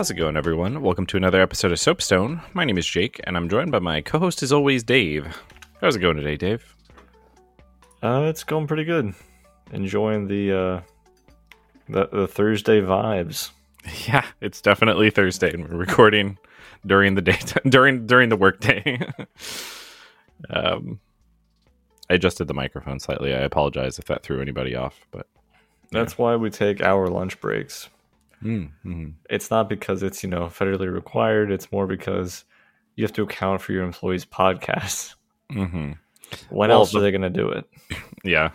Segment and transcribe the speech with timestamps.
[0.00, 0.80] How's it going, everyone?
[0.80, 2.40] Welcome to another episode of Soapstone.
[2.54, 5.26] My name is Jake, and I'm joined by my co-host, as always, Dave.
[5.82, 6.74] How's it going today, Dave?
[8.02, 9.12] Uh, it's going pretty good.
[9.72, 10.80] Enjoying the uh,
[11.90, 13.50] the, the Thursday vibes.
[14.08, 16.38] Yeah, it's definitely Thursday, and we're recording
[16.86, 17.38] during the day
[17.68, 19.06] during during the workday.
[20.48, 20.98] um,
[22.08, 23.34] I adjusted the microphone slightly.
[23.34, 25.26] I apologize if that threw anybody off, but
[25.90, 27.90] That's why we take our lunch breaks.
[28.42, 29.14] Mm, mhm.
[29.28, 31.50] It's not because it's, you know, federally required.
[31.50, 32.44] It's more because
[32.96, 35.14] you have to account for your employees' podcasts.
[35.50, 35.98] Mhm.
[36.48, 37.64] When else are they going to do it?
[38.24, 38.50] yeah,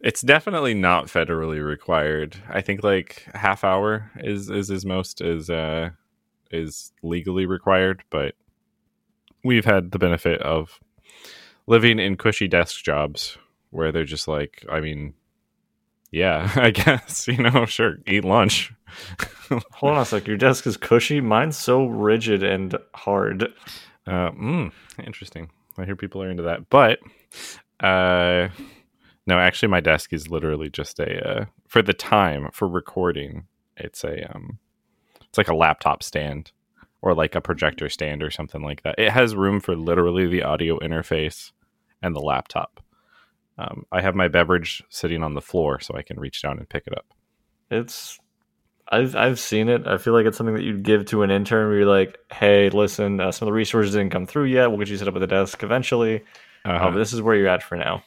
[0.00, 2.36] it's definitely not federally required.
[2.48, 5.90] I think like half hour is is as most is uh
[6.50, 8.34] is legally required, but
[9.42, 10.78] we've had the benefit of
[11.66, 13.36] living in cushy desk jobs
[13.70, 15.14] where they're just like, I mean,
[16.14, 18.72] yeah, I guess you know, sure, eat lunch.
[19.72, 20.26] Hold on a sec.
[20.26, 21.20] Your desk is cushy.
[21.20, 23.42] Mine's so rigid and hard.
[24.06, 24.72] Uh, mm,
[25.04, 25.50] interesting.
[25.76, 27.00] I hear people are into that, but
[27.80, 28.48] uh,
[29.26, 33.46] no, actually, my desk is literally just a uh, for the time for recording.
[33.76, 34.58] It's a um,
[35.22, 36.52] it's like a laptop stand
[37.02, 38.94] or like a projector stand or something like that.
[38.98, 41.50] It has room for literally the audio interface
[42.00, 42.83] and the laptop.
[43.58, 46.68] Um, I have my beverage sitting on the floor so I can reach down and
[46.68, 47.06] pick it up.
[47.70, 48.18] It's.
[48.90, 49.86] I've, I've seen it.
[49.86, 52.68] I feel like it's something that you'd give to an intern where you're like, hey,
[52.68, 54.66] listen, uh, some of the resources didn't come through yet.
[54.68, 56.22] We'll get you set up at the desk eventually.
[56.66, 58.02] Uh, Uh, but this is where you're at for now.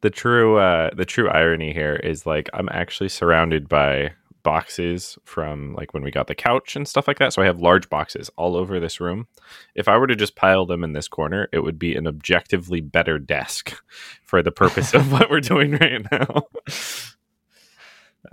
[0.00, 4.10] the true uh the true irony here is like i'm actually surrounded by
[4.42, 7.60] boxes from like when we got the couch and stuff like that so i have
[7.60, 9.26] large boxes all over this room
[9.74, 12.80] if i were to just pile them in this corner it would be an objectively
[12.80, 13.74] better desk
[14.22, 16.42] for the purpose of what we're doing right now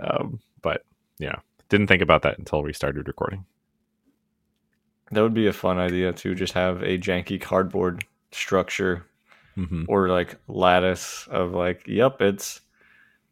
[0.00, 0.84] um but
[1.18, 1.36] yeah
[1.68, 3.44] didn't think about that until we started recording
[5.10, 9.06] That would be a fun idea to just have a janky cardboard structure
[9.56, 9.84] mm-hmm.
[9.88, 12.60] or like lattice of like, yep, it's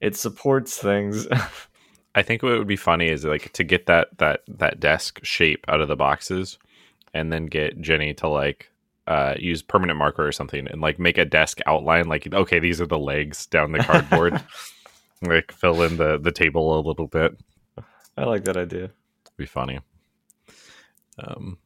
[0.01, 1.27] it supports things.
[2.15, 5.65] I think what would be funny is like to get that that that desk shape
[5.69, 6.59] out of the boxes,
[7.13, 8.71] and then get Jenny to like
[9.07, 12.09] uh, use permanent marker or something, and like make a desk outline.
[12.09, 14.43] Like, okay, these are the legs down the cardboard.
[15.23, 17.37] like fill in the the table a little bit.
[18.17, 18.91] I like that idea.
[19.37, 19.81] be funny.
[21.19, 21.59] Um,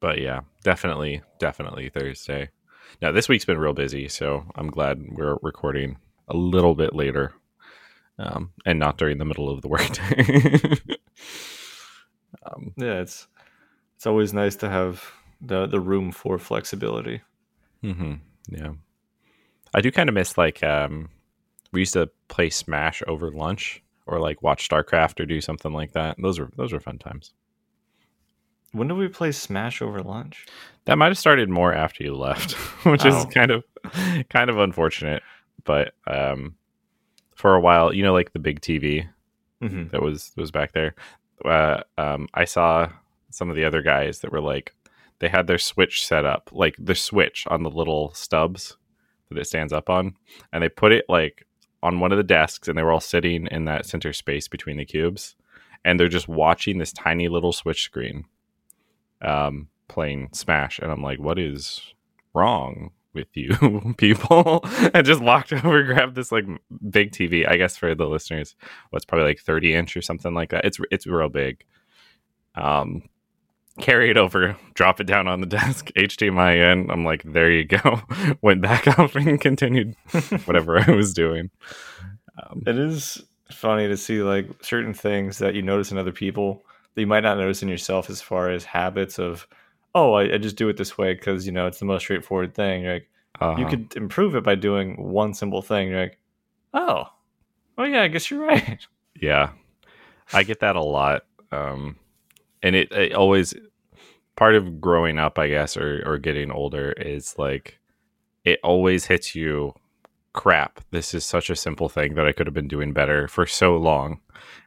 [0.00, 2.50] but yeah, definitely, definitely Thursday.
[3.00, 5.96] Now this week's been real busy, so I'm glad we're recording
[6.28, 7.32] a little bit later,
[8.22, 10.78] um, and not during the middle of the workday.
[12.46, 13.26] um, Yeah, it's
[13.96, 15.04] it's always nice to have
[15.40, 17.20] the the room for flexibility.
[17.82, 18.14] hmm
[18.48, 18.72] yeah,
[19.74, 21.08] I do kind of miss like um,
[21.72, 25.92] we used to play Smash over lunch, or like watch StarCraft or do something like
[25.92, 26.16] that.
[26.20, 27.32] Those were those were fun times.
[28.72, 30.46] When did we play Smash over lunch?
[30.86, 32.52] That might have started more after you left,
[32.84, 33.26] which is Oh.
[33.26, 33.64] kind of
[34.30, 35.22] kind of unfortunate.
[35.64, 36.56] But um,
[37.42, 39.08] for a while, you know, like the big TV
[39.60, 40.94] hmm that was was back there.
[41.44, 42.88] Uh, um, I saw
[43.30, 44.72] some of the other guys that were like
[45.18, 48.76] they had their switch set up, like the switch on the little stubs
[49.28, 50.14] that it stands up on,
[50.52, 51.44] and they put it like
[51.82, 54.76] on one of the desks, and they were all sitting in that center space between
[54.76, 55.34] the cubes,
[55.84, 58.24] and they're just watching this tiny little switch screen,
[59.20, 61.92] um, playing Smash, and I'm like, what is
[62.34, 62.92] wrong?
[63.14, 64.60] With you people,
[64.94, 66.46] and just walked over, grabbed this like
[66.90, 67.48] big TV.
[67.48, 68.54] I guess for the listeners,
[68.90, 70.64] what's probably like 30 inch or something like that.
[70.64, 71.64] It's it's real big.
[72.54, 73.02] Um,
[73.80, 76.90] carry it over, drop it down on the desk, HDMI in.
[76.90, 78.00] I'm like, there you go.
[78.42, 79.94] Went back up and continued
[80.44, 81.50] whatever I was doing.
[82.42, 86.64] Um, It is funny to see like certain things that you notice in other people
[86.94, 89.46] that you might not notice in yourself as far as habits of
[89.94, 92.54] oh I, I just do it this way because you know it's the most straightforward
[92.54, 93.08] thing you're like
[93.40, 96.18] uh, you could improve it by doing one simple thing you're like
[96.74, 97.04] oh
[97.78, 98.86] oh yeah i guess you're right
[99.22, 99.50] yeah,
[100.32, 101.22] I get that a lot.
[101.50, 101.96] Um,
[102.62, 103.54] and it, it always
[104.36, 107.78] part of growing up, I guess, or or getting older is like
[108.44, 109.74] it always hits you.
[110.32, 110.80] Crap!
[110.90, 113.76] This is such a simple thing that I could have been doing better for so
[113.76, 114.20] long,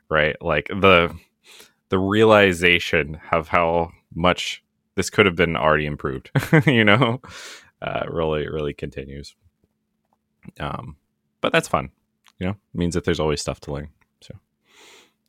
[0.10, 0.36] right?
[0.42, 1.14] Like the
[1.90, 4.64] the realization of how much
[4.96, 6.32] this could have been already improved,
[6.66, 7.22] you know,
[7.82, 9.36] uh, really really continues.
[10.60, 10.98] Um,
[11.42, 11.90] but that's fun,
[12.40, 12.52] you know.
[12.52, 13.90] It means that there's always stuff to learn.
[14.22, 14.36] So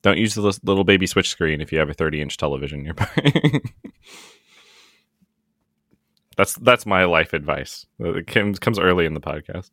[0.02, 3.08] don't use the little baby switch screen if you have a 30 inch television nearby.
[6.36, 7.86] that's that's my life advice.
[7.98, 9.70] It comes comes early in the podcast.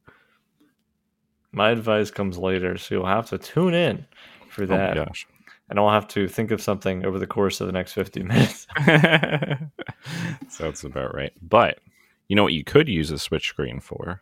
[1.51, 4.06] my advice comes later so you'll have to tune in
[4.50, 5.28] for Oh that gosh.
[5.69, 8.68] And I'll have to think of something over the course of the next 50 minutes.
[10.50, 11.33] Sounds about right.
[11.42, 11.80] But
[12.27, 14.21] you know what you could use a Switch screen for?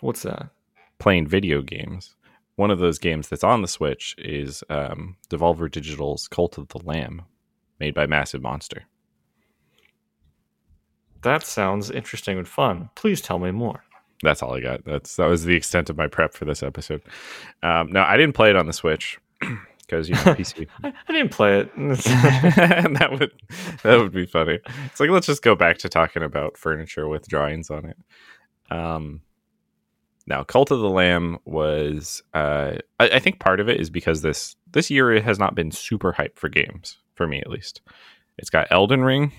[0.00, 0.48] What's that?
[0.98, 2.14] Playing video games.
[2.56, 6.78] One of those games that's on the Switch is um, Devolver Digital's Cult of the
[6.78, 7.22] Lamb,
[7.80, 8.84] made by Massive Monster.
[11.22, 12.90] That sounds interesting and fun.
[12.94, 13.82] Please tell me more.
[14.22, 14.84] That's all I got.
[14.84, 17.02] That's that was the extent of my prep for this episode.
[17.62, 19.18] Um, no, I didn't play it on the Switch
[19.84, 20.66] because you know PC.
[20.82, 21.74] I, I didn't play it.
[21.76, 23.32] and that would
[23.82, 24.58] that would be funny.
[24.86, 27.96] It's like let's just go back to talking about furniture with drawings on it.
[28.70, 29.20] Um,
[30.26, 34.22] now, Cult of the Lamb was uh, I, I think part of it is because
[34.22, 37.80] this this year it has not been super hype for games for me at least.
[38.38, 39.32] It's got Elden Ring.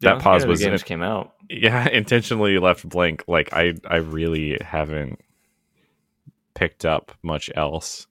[0.00, 1.32] Yeah, that pause was games came out.
[1.48, 5.18] yeah intentionally left blank like i i really haven't
[6.56, 8.08] picked up much else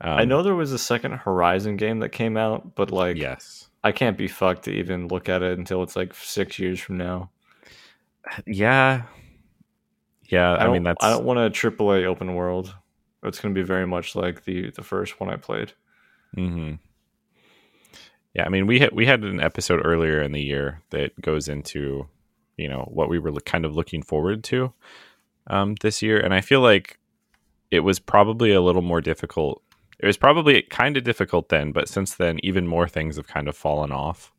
[0.00, 3.68] um, I know there was a second Horizon game that came out, but like yes
[3.82, 6.98] I can't be fucked to even look at it until it's like six years from
[6.98, 7.30] now.
[8.46, 9.02] yeah
[10.24, 12.74] yeah I, i, mean that's I don't want a AAA open world.
[13.22, 15.72] It's going to be very much like the the first one I played.
[16.34, 16.74] hmm
[18.34, 21.48] yeah i mean we had we had an episode earlier in the year that goes
[21.48, 22.08] into
[22.56, 24.72] you know what we were kind of looking forward to
[25.46, 26.98] um this year and i feel like
[27.74, 29.62] it was probably a little more difficult
[29.98, 33.48] it was probably kind of difficult then but since then even more things have kind
[33.48, 34.32] of fallen off.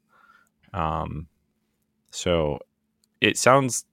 [0.73, 1.27] Um
[2.11, 2.59] so
[3.21, 3.85] it sounds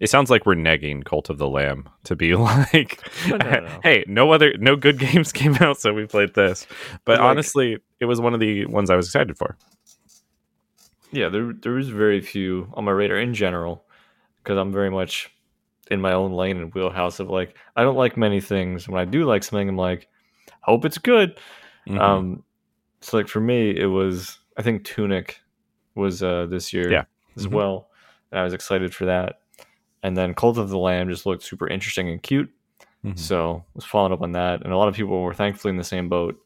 [0.00, 3.80] it sounds like we're negging cult of the lamb to be like No, no, no.
[3.82, 6.66] hey no other no good games came out so we played this.
[7.04, 9.56] But Like- honestly it was one of the ones i was excited for.
[11.12, 13.84] Yeah, there there was very few on my radar in general
[14.38, 15.28] because I'm very much
[15.90, 18.88] in my own lane and wheelhouse of like I don't like many things.
[18.88, 20.08] When I do like something, I'm like,
[20.62, 21.38] hope it's good.
[21.88, 22.00] Mhm.
[22.00, 22.44] Um,
[23.00, 25.40] so like for me, it was I think Tunic
[25.94, 27.04] was uh this year Yeah.
[27.36, 27.52] as Mhm.
[27.52, 27.88] well,
[28.30, 29.40] and I was excited for that.
[30.02, 32.50] And then Cult of the Lamb just looked super interesting and cute,
[33.04, 33.18] Mhm.
[33.18, 34.62] so was following up on that.
[34.62, 36.38] And a lot of people were thankfully in the same boat.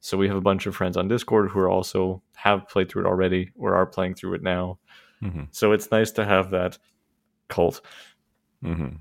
[0.00, 3.04] So we have a bunch of friends on Discord who are also have played through
[3.04, 4.78] it already or are playing through it now.
[5.22, 5.46] Mhm.
[5.52, 6.78] So it's nice to have that
[7.48, 7.80] cult.
[8.62, 8.96] Hmm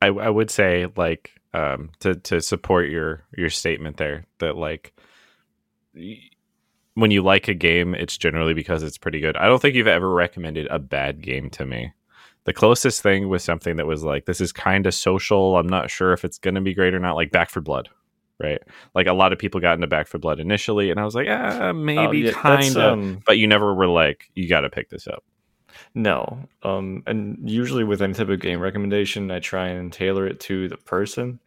[0.00, 4.92] I, I would say like um, to to support your your statement there that like
[6.94, 9.36] when you like a game, it's generally because it's pretty good.
[9.36, 11.92] I don't think you've ever recommended a bad game to me.
[12.44, 15.56] The closest thing was something that was like this is kind of social.
[15.56, 17.16] I'm not sure if it's going to be great or not.
[17.16, 17.88] Like Back 4 Blood,
[18.38, 18.60] right?
[18.94, 21.26] Like a lot of people got into Back 4 Blood initially, and I was like,
[21.28, 22.92] ah, maybe Oh, yeah, kind of.
[22.92, 25.24] um, but you never were like, you got to pick this up.
[25.94, 26.38] No.
[26.62, 30.68] Um, and usually with any type of game recommendation, I try and tailor it to
[30.68, 31.38] the person.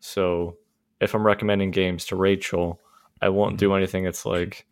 [0.00, 0.56] So
[1.00, 2.80] if I'm recommending games to Rachel,
[3.20, 4.66] I won't do anything that's like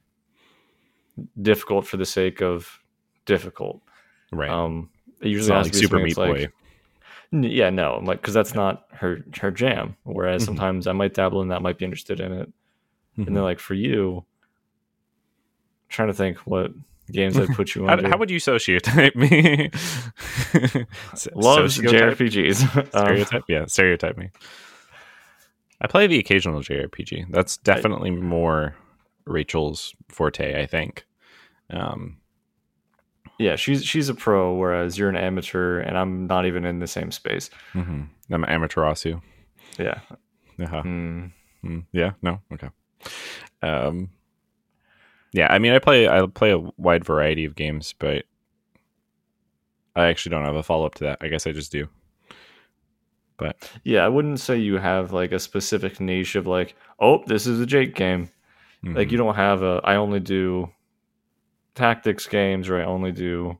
[1.42, 2.80] difficult for the sake of
[3.26, 3.80] difficult.
[4.32, 4.50] Right.
[4.50, 4.90] Um,
[5.20, 6.32] it it's usually has like Super Meat Boy.
[6.32, 6.52] like,
[7.32, 9.96] yeah, no, like because that's not her her jam.
[10.04, 10.46] Whereas Mhm.
[10.46, 12.52] sometimes I might dabble in that, might be interested in it,
[13.18, 13.26] Mhm.
[13.26, 14.24] and then like for you,
[15.88, 16.72] trying to think what
[17.12, 18.08] games I'd put you How, under.
[18.08, 19.70] how would you sociotype me?
[21.34, 21.78] Loves?
[21.78, 22.88] JRPGs.
[22.94, 23.42] Um, Stereotype?
[23.48, 24.30] yeah, stereotype me.
[25.80, 27.26] I play the occasional JRPG.
[27.30, 28.74] That's definitely more
[29.26, 31.06] Rachel's forte, I think.
[31.70, 32.18] Um,
[33.38, 36.86] yeah, she's she's a pro, whereas you're an amateur, and I'm not even in the
[36.88, 37.50] same space.
[37.74, 38.08] mhm.
[38.30, 39.20] I'm Amaterasu.
[39.78, 40.00] Yeah.
[40.60, 40.82] Uh-huh.
[40.82, 41.32] Mm.
[41.64, 42.68] Mm, yeah, no, okay.
[43.62, 44.10] Um,
[45.32, 48.24] yeah, I mean, I play I play a wide variety of games, but
[49.94, 51.18] I actually don't have a follow up to that.
[51.20, 51.88] I guess I just do.
[53.36, 57.46] But Yeah, I wouldn't say you have like a specific niche of like, oh, this
[57.46, 58.30] is a Jake game.
[58.84, 59.12] Like mhm.
[59.12, 59.80] you don't have a.
[59.82, 60.70] I only do
[61.74, 63.58] tactics games, or I only do.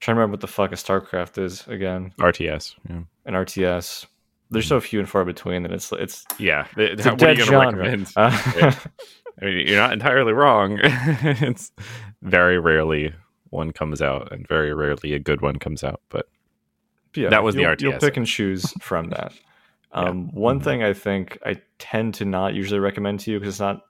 [0.00, 2.12] trying to remember what the fuck a StarCraft is again.
[2.18, 2.74] RTS.
[2.88, 4.06] Yeah, An RTS.
[4.50, 6.66] There's so few and far between that it's it's, yeah.
[6.76, 7.82] it's a what are you gonna genre.
[7.82, 8.12] recommend?
[8.16, 8.72] Uh,
[9.40, 10.78] I mean, you're not entirely wrong.
[10.82, 11.72] it's
[12.22, 13.14] very rarely
[13.50, 16.00] one comes out, and very rarely a good one comes out.
[16.10, 16.26] But
[17.14, 17.80] yeah, That was the RTS.
[17.80, 19.32] You'll pick and choose from that.
[19.90, 20.64] Um, One Mhm.
[20.64, 23.80] thing I think I tend to not usually recommend to you because it's not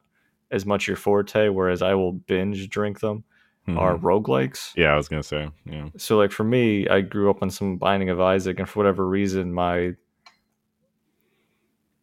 [0.53, 3.25] as much your forte, whereas I will binge drink them,
[3.67, 4.01] are mhm.
[4.03, 4.75] roguelikes.
[4.77, 5.89] yeah, I was gonna say yeah.
[5.97, 9.09] So, like for me, I grew up on some Binding of Isaac, and for whatever
[9.09, 9.95] reason, my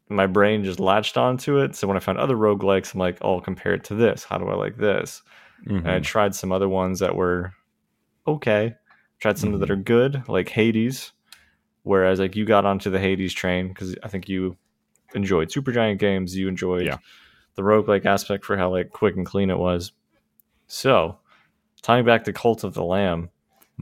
[0.09, 1.75] my brain just latched onto it.
[1.75, 4.23] So when I found other roguelikes, I'm like, oh, I'll compare it to this.
[4.23, 5.21] How do I like this?
[5.67, 7.53] And I tried some other ones that were
[8.27, 8.75] okay.
[9.19, 9.71] Tried some that Mhm.
[9.71, 11.11] are good, like Hades.
[11.83, 14.57] Whereas like you got onto the Hades train because I think you
[15.15, 16.97] enjoyed Supergiant games, you enjoyed Yeah.
[17.55, 19.91] the roguelike aspect for how like quick and clean it was.
[20.67, 21.17] So,
[21.81, 23.29] tying back to Cult of the Lamb,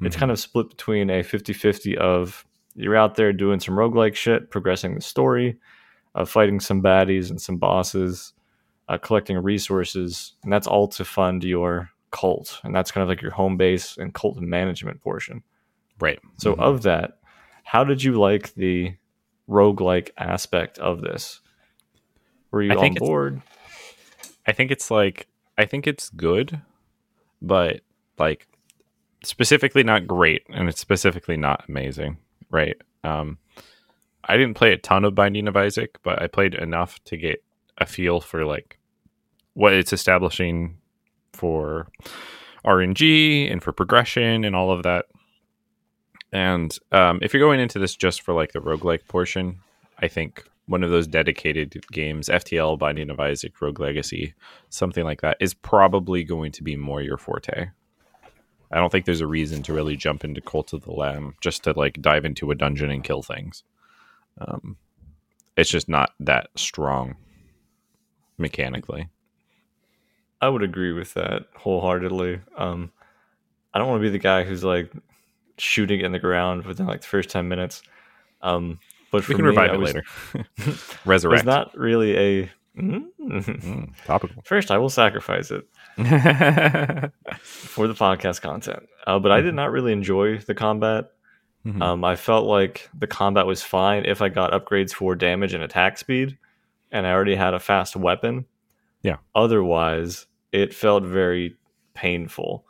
[0.02, 0.20] it's Mhm.
[0.20, 4.96] kind of split between a 50-50 of you're out there doing some roguelike shit, progressing
[4.96, 5.58] the story,
[6.16, 8.34] uh, fighting some baddies and some bosses,
[8.90, 12.60] uh, collecting resources, and that's all to fund your cult.
[12.64, 15.44] And that's kind of like your home base and cult management portion.
[16.00, 16.20] right.
[16.38, 16.60] So Mhm.
[16.60, 17.20] of that,
[17.64, 18.96] how did you like the
[19.50, 21.40] roguelike aspect of this?
[22.52, 23.42] Were you I on think board?
[24.46, 25.28] I think it's like
[25.58, 26.62] I think it's good,
[27.42, 27.82] but
[28.18, 28.48] like
[29.24, 32.18] specifically not great, and it's specifically not amazing,
[32.50, 32.76] right?
[33.04, 33.38] Um,
[34.26, 37.44] I didn't play a ton of Binding of Isaac, but I played enough to get
[37.78, 38.80] a feel for like
[39.54, 40.78] what it's establishing
[41.34, 41.88] for
[42.66, 45.06] RNG and for progression and all of that.
[46.32, 49.60] And um, if you're going into this just for like the roguelike portion,
[50.00, 54.34] I think one of those dedicated games, FTL, Binding of Isaac, Rogue Legacy,
[54.70, 57.70] something like that, is probably going to be more your forte.
[58.72, 61.64] I don't think there's a reason to really jump into Cult of the Lamb just
[61.66, 63.64] to like dive into a dungeon and kill things.
[64.40, 64.78] Um,
[65.58, 67.16] it's just not that strong
[68.38, 69.10] mechanically.
[70.42, 72.42] I would agree with that wholeheartedly.
[72.58, 72.92] Um,
[73.74, 74.92] I don't want to be the guy who's like
[75.58, 77.82] shooting in the ground within like the first ten minutes.
[78.42, 78.80] Um,
[79.12, 80.04] but We can me, revive I it was, later.
[81.06, 81.46] Resurrect.
[81.46, 82.52] not really a.
[82.78, 83.04] Mm.
[83.22, 84.42] Mm, topical.
[84.44, 85.64] First, I will sacrifice it
[87.44, 88.90] for the podcast content.
[89.06, 91.12] Uh, but I did not really enjoy the combat.
[91.66, 91.82] Mhm.
[91.82, 95.64] Um, I felt like the combat was fine if I got upgrades for damage and
[95.64, 96.38] attack speed,
[96.92, 98.46] and I already had a fast weapon.
[99.02, 99.18] Yeah.
[99.36, 101.56] Otherwise, it felt very
[101.94, 102.66] painful.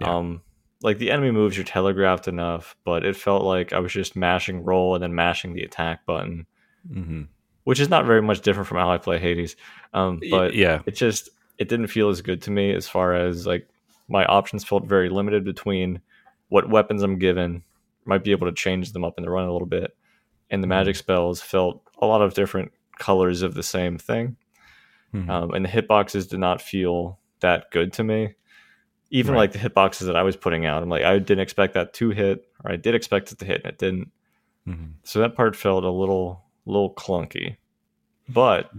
[0.00, 0.14] Yeah.
[0.14, 0.42] Um,
[0.82, 4.62] like the enemy moves are telegraphed enough, but it felt like I was just mashing
[4.64, 6.46] roll and then mashing the attack button,
[6.92, 7.28] Mhm.
[7.64, 9.56] which is not very much different from how I play Hades.
[9.94, 13.46] Um, but yeah, it just it didn't feel as good to me as far as
[13.46, 13.66] like
[14.08, 16.00] my options felt very limited between
[16.48, 17.62] what weapons I'm given,
[18.04, 19.96] might be able to change them up in the run a little bit,
[20.50, 20.70] and the Mhm.
[20.70, 24.36] magic spells felt a lot of different colors of the same thing.
[25.12, 25.28] Mhm.
[25.28, 28.34] Um, and the hitboxes did not feel that good to me.
[29.10, 29.40] Even Right.
[29.40, 32.10] like the hitboxes that I was putting out, I'm like I didn't expect that to
[32.10, 34.10] hit, or I did expect it to hit, and it didn't.
[34.66, 34.92] Mhm.
[35.04, 37.56] So that part felt a little little clunky.
[38.28, 38.70] But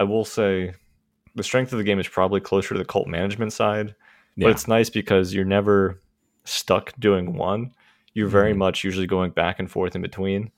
[0.00, 0.72] I will say
[1.34, 3.94] the strength of the game is probably closer to the cult management side.
[4.38, 6.00] But it's nice because you're never
[6.44, 7.74] stuck doing one.
[8.14, 8.58] You're very Mhm.
[8.58, 10.50] much usually going back and forth in between.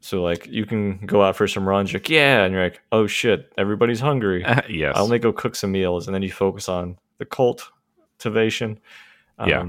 [0.00, 2.80] So like you can go out for some runs, you're like, yeah, and you're like,
[2.90, 4.44] oh shit, everybody's hungry.
[4.68, 4.94] yes.
[4.96, 8.80] I'll make go cook some meals, and then you focus on the cultivation,
[9.38, 9.64] um, Yeah.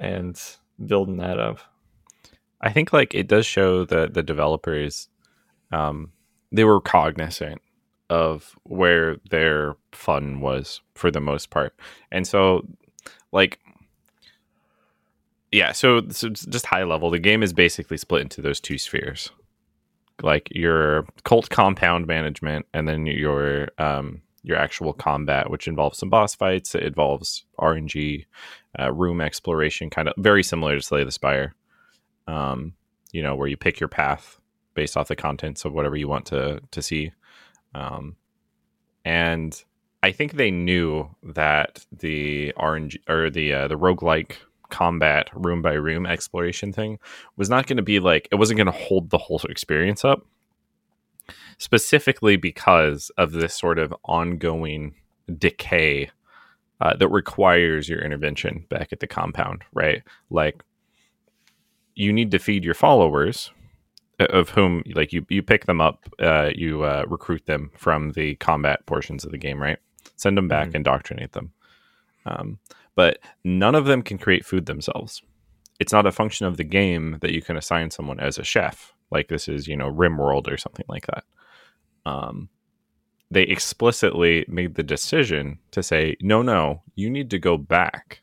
[0.00, 0.40] and
[0.84, 1.60] building that up.
[2.60, 5.08] I think like it does show that the developers
[5.70, 6.12] um
[6.50, 7.60] they were cognizant
[8.10, 11.78] of where their fun was for the most part.
[12.10, 12.66] And so
[13.32, 13.60] like
[15.52, 19.30] yeah, so, so just high level the game is basically split into those two spheres.
[20.22, 26.10] Like your cult compound management and then your um your actual combat which involves some
[26.10, 28.24] boss fights, it involves RNG,
[28.78, 31.54] uh, room exploration kind of very similar to Slay the Spire
[32.28, 32.74] um,
[33.10, 34.38] you know, where you pick your path
[34.74, 37.10] based off the contents of whatever you want to to see.
[37.74, 38.16] Um,
[39.04, 39.60] and
[40.02, 44.32] I think they knew that the RNG or the uh, the roguelike
[44.70, 46.98] combat room by room exploration thing
[47.36, 50.26] was not going to be like it wasn't going to hold the whole experience up
[51.58, 54.94] specifically because of this sort of ongoing
[55.38, 56.10] decay
[56.80, 60.02] uh, that requires your intervention back at the compound right?
[60.30, 60.62] Like
[61.94, 63.50] you need to feed your followers
[64.20, 68.34] of whom like you you pick them up uh, you uh, recruit them from the
[68.36, 69.78] combat portions of the game right?
[70.16, 70.76] Send them back Mhm.
[70.76, 71.52] indoctrinate them.
[72.26, 72.58] Um,
[72.98, 75.22] but none of them can create food themselves.
[75.78, 78.92] It's not a function of the game that you can assign someone as a chef
[79.12, 81.24] like this is you know rimworld or something like that.
[82.04, 82.48] Um,
[83.30, 88.20] they explicitly made the decision to say no no you need to go back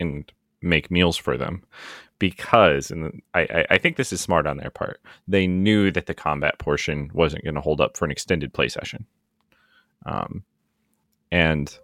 [0.00, 0.32] and
[0.62, 1.62] make meals for them
[2.18, 6.06] because and I, I- I think this is smart on their part they knew that
[6.06, 9.04] the combat portion wasn't going to hold up for an extended play session.
[10.06, 10.44] Um,
[11.30, 11.78] and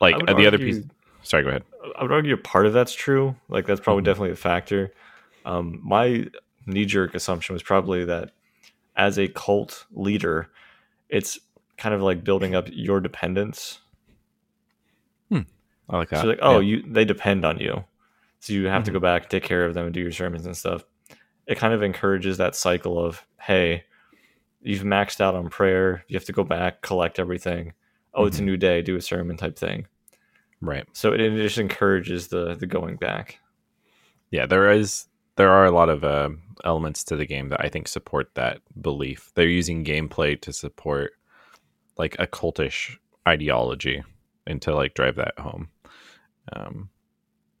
[0.00, 0.84] like uh, the other argue- piece
[1.22, 1.64] sorry go ahead
[1.96, 3.34] I would argue a part of that's true.
[3.48, 4.06] Like that's probably Mhm.
[4.06, 4.92] definitely a factor.
[5.44, 6.26] Um, my
[6.66, 8.30] knee jerk assumption was probably that
[8.96, 10.50] as a cult leader,
[11.08, 11.38] it's
[11.76, 13.80] kind of like building up your dependence.
[15.90, 16.76] i like that So like, oh, Yeah.
[16.76, 17.82] you they depend on you,
[18.40, 18.94] so you have to Mhm.
[18.94, 20.84] go back, take care of them, and do your sermons and stuff.
[21.46, 23.84] it kind of encourages that cycle of hey,
[24.60, 27.72] you've maxed out on prayer, you have to go back, collect everything.
[28.14, 28.46] Oh, it's a Mhm.
[28.46, 29.86] new day, do a sermon type thing.
[30.60, 30.86] Right.
[30.92, 33.38] So it, it just encourages the the going back.
[34.30, 36.30] Yeah, there is there are a lot of uh,
[36.64, 39.30] elements to the game that I think support that belief.
[39.34, 41.12] They're using gameplay to support
[41.96, 42.96] like a cultish
[43.26, 44.02] ideology
[44.46, 45.68] and to like drive that home.
[46.52, 46.90] Um,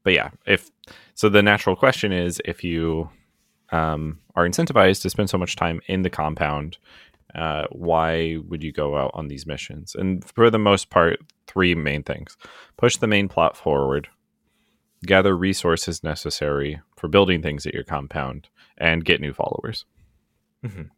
[0.02, 0.70] but yeah, if
[1.14, 3.10] so, the natural question is if you
[3.70, 6.78] um, are incentivized to spend so much time in the compound,
[7.38, 9.94] uh, why would you go out on these missions?
[9.94, 12.36] And for the most part, three main things:
[12.76, 14.08] push the main plot forward,
[15.06, 19.84] gather resources necessary for building things at your compound, and get new followers.
[20.64, 20.90] Mhm.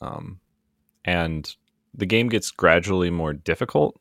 [0.00, 0.40] Um,
[1.04, 1.54] and
[1.94, 3.96] the game gets gradually more difficult,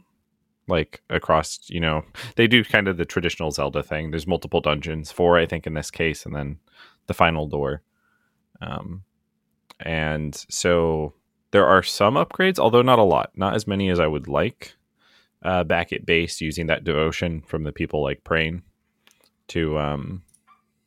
[0.68, 1.60] like across.
[1.70, 2.06] You know,
[2.38, 4.10] they do kind of the traditional Zelda thing.
[4.10, 6.58] There's multiple dungeons, four I think in this case, and then
[7.06, 7.84] the final door.
[8.62, 9.04] Um,
[9.84, 11.14] and so
[11.52, 14.74] there are some upgrades, although not a lot, not as many as I would like.
[15.44, 18.64] Uh, back at base, using that devotion from the people like praying
[19.50, 20.24] to um,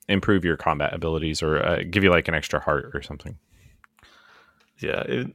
[0.09, 3.37] improve your combat abilities or uh, give you like an extra heart or something.
[4.79, 5.03] Yeah.
[5.03, 5.27] It,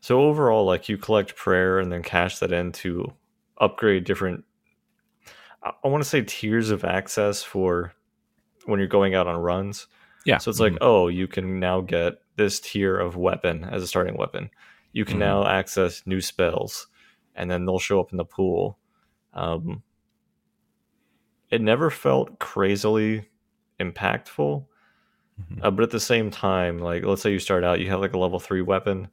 [0.00, 3.12] so overall, like you collect prayer and then cash that in to
[3.58, 4.44] upgrade different.
[5.62, 7.92] I, I want to say tiers of access for
[8.64, 9.86] when you're going out on runs.
[10.24, 10.38] Yeah.
[10.38, 14.16] So it's like, oh, you can now get this tier of weapon as a starting
[14.16, 14.50] weapon.
[14.92, 15.20] You can Mhm.
[15.20, 16.86] now access new spells,
[17.34, 18.78] and then they'll show up in the pool.
[19.34, 19.82] Um,
[21.50, 23.28] it never felt crazily
[23.80, 24.64] impactful,
[25.40, 25.58] Mhm.
[25.62, 28.12] uh, but at the same time, like let's say you start out, you have like
[28.14, 29.08] a level three weapon,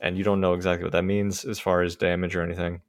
[0.00, 2.80] and you don't know exactly what that means as far as damage or anything.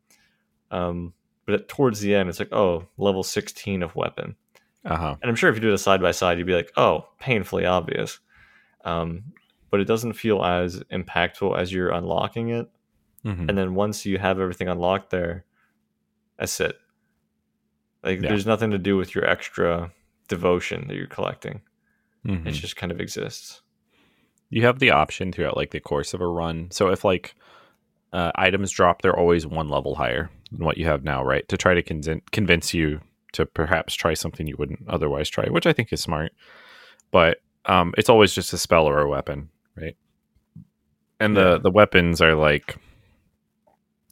[0.72, 1.14] Um,
[1.46, 4.36] but at, towards the end, it's like, oh, level sixteen of weapon.
[4.86, 5.16] Uh huh.
[5.22, 7.66] And I'm sure if you do it side by side, you'd be like, oh, painfully
[7.66, 8.20] obvious.
[8.84, 9.24] Um,
[9.72, 12.70] but it doesn't feel as impactful as you're unlocking it.
[13.24, 15.46] hmm And then once you have everything unlocked there,
[16.38, 16.76] that's it.
[18.04, 18.28] Like Yeah.
[18.30, 19.92] there's nothing to do with your extra
[20.28, 21.62] devotion that you're collecting.
[22.26, 23.62] hmm It just kind of exists.
[24.50, 26.70] You have the option throughout like the course of a run.
[26.72, 27.34] So if like
[28.12, 31.48] uh, items drop, they're always one level higher than what you have now, right?
[31.48, 33.02] To try to con- convince you
[33.34, 36.32] to perhaps try something you wouldn't otherwise try, which I think is smart.
[37.12, 39.96] But um, it's always just a spell or a weapon, right?
[41.20, 41.58] And the Yeah.
[41.60, 42.76] the weapons are like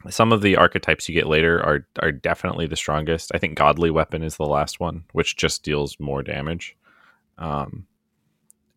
[0.10, 3.32] some of the archetypes you get later are are definitely the strongest.
[3.34, 6.76] I think godly weapon is the last one, which just deals more damage.
[7.38, 7.88] Um,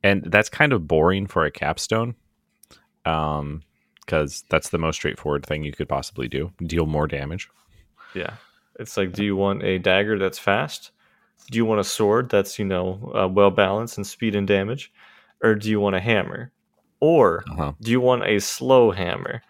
[0.02, 2.14] and that's kind of boring for a capstone,
[3.06, 3.62] um,
[4.00, 7.48] because that's the most straightforward thing you could possibly do: deal more damage.
[8.14, 8.34] Yeah.
[8.78, 10.90] It's like, do you want a dagger that's fast?
[11.50, 14.92] Do you want a sword that's, you know, uh, well balanced and speed and damage?
[15.42, 16.52] Or do you want a hammer?
[17.00, 17.72] Or Uh-huh.
[17.80, 19.42] do you want a slow hammer?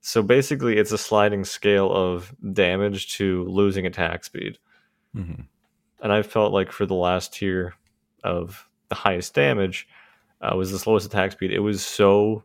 [0.00, 4.58] So basically, it's a sliding scale of damage to losing attack speed.
[5.14, 5.42] hmm
[6.02, 7.74] And I felt like for the last tier
[8.22, 9.88] of the highest damage
[10.40, 11.52] uh, was the slowest attack speed.
[11.52, 12.44] It was so,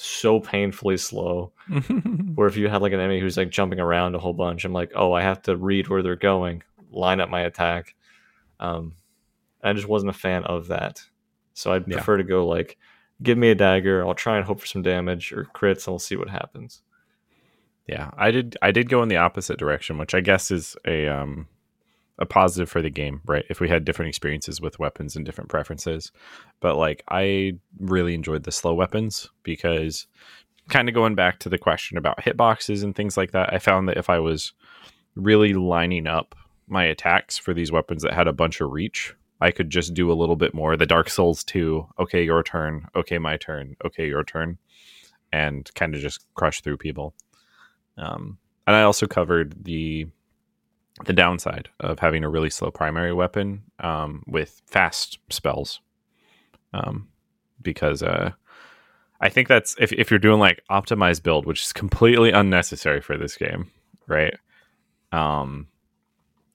[0.00, 1.52] so painfully slow.
[2.36, 4.72] Where if you had like an enemy who's like jumping around a whole bunch, I'm
[4.72, 7.94] like, oh, I have to read where they're going, line up my attack.
[8.60, 8.94] Um,
[9.62, 11.02] I just wasn't a fan of that.
[11.54, 11.96] So I'd Yeah.
[11.96, 12.78] prefer to go like,
[13.22, 14.06] give me a dagger.
[14.06, 16.82] I'll try and hope for some damage or crits, and we'll see what happens.
[17.86, 18.56] Yeah, I did.
[18.62, 21.48] I did go in the opposite direction, which I guess is a um
[22.18, 23.44] a positive for the game, right?
[23.48, 26.10] If we had different experiences with weapons and different preferences,
[26.60, 30.06] but like I really enjoyed the slow weapons because
[30.68, 33.88] kind of going back to the question about hitboxes and things like that, I found
[33.88, 34.52] that if I was
[35.14, 36.34] really lining up
[36.66, 40.10] my attacks for these weapons that had a bunch of reach, I could just do
[40.10, 40.76] a little bit more.
[40.76, 44.58] The Dark Souls 2, okay, your turn, okay, my turn, okay, your turn,
[45.32, 47.14] and kind of just crush through people.
[47.96, 50.08] Um, and I also covered the
[51.04, 55.80] the downside of having a really slow primary weapon um, with fast spells,
[56.72, 57.08] um,
[57.62, 58.32] because uh,
[59.20, 63.16] I think that's if if you're doing like optimized build, which is completely unnecessary for
[63.16, 63.70] this game,
[64.06, 64.36] right?
[65.12, 65.68] Um,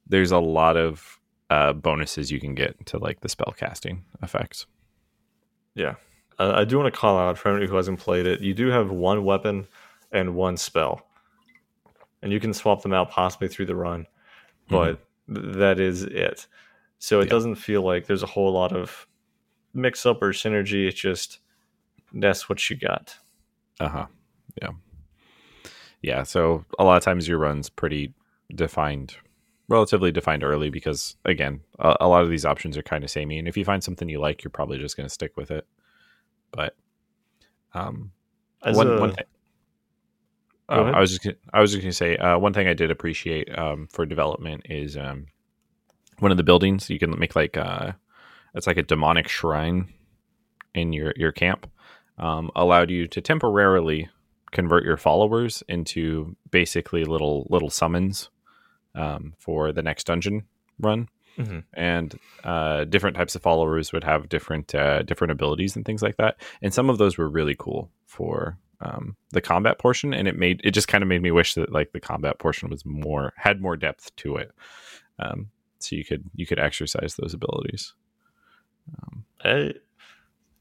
[0.08, 4.66] there's a lot of uh, bonuses you can get to like the spell casting effects.
[5.76, 5.96] Yeah.
[6.40, 8.68] Uh, I do want to call out for anybody who hasn't played it, you do
[8.68, 9.68] have one weapon
[10.12, 11.06] and one spell.
[12.22, 14.08] And you can swap them out possibly through the run,
[14.74, 15.00] but
[15.42, 16.48] th- that is it.
[17.00, 17.30] So it Yeah.
[17.32, 19.08] doesn't feel like there's a whole lot of
[19.74, 20.88] mix up or synergy.
[20.88, 21.40] It's just
[22.14, 23.16] that's what you got.
[23.80, 24.06] Uh huh.
[24.62, 24.70] Yeah.
[26.02, 26.24] Yeah.
[26.24, 28.14] So a lot of times your run's pretty
[28.54, 29.16] defined
[29.70, 33.40] relatively defined early because again, a, a lot of these options are kind of samey,
[33.40, 35.66] and if you find something you like, you're probably just going to stick with it.
[36.52, 36.76] But
[37.74, 38.12] um,
[38.64, 39.26] As one, a- one thing.
[40.70, 40.84] Oh.
[40.84, 42.90] I was just gonna, I was just going to say uh, one thing I did
[42.90, 45.26] appreciate um, for development is um,
[46.20, 47.92] one of the buildings you can make like uh,
[48.56, 49.92] it's like a demonic shrine
[50.74, 51.70] in your your camp
[52.18, 54.10] um, allowed you to temporarily
[54.52, 58.30] convert your followers into basically little little summons
[58.96, 60.44] um, for the next dungeon
[60.80, 61.64] run Mhm.
[61.74, 66.18] and uh, different types of followers would have different uh, different abilities and things like
[66.18, 70.38] that and some of those were really cool for um, the combat portion and it
[70.38, 73.34] made it just kind of made me wish that like the combat portion was more
[73.38, 74.52] had more depth to it
[75.20, 77.94] um, so you could you could exercise those abilities
[79.02, 79.72] um, Eh,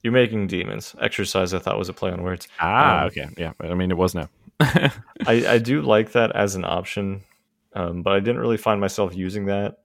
[0.02, 0.96] you're making demons.
[1.00, 2.48] Exercise, I thought was a play on words.
[2.60, 4.28] ah Um, okay yeah i mean it was now
[4.60, 4.94] I,
[5.26, 7.22] I do like that as an option,
[7.74, 9.78] um, but I didn't really find myself using that.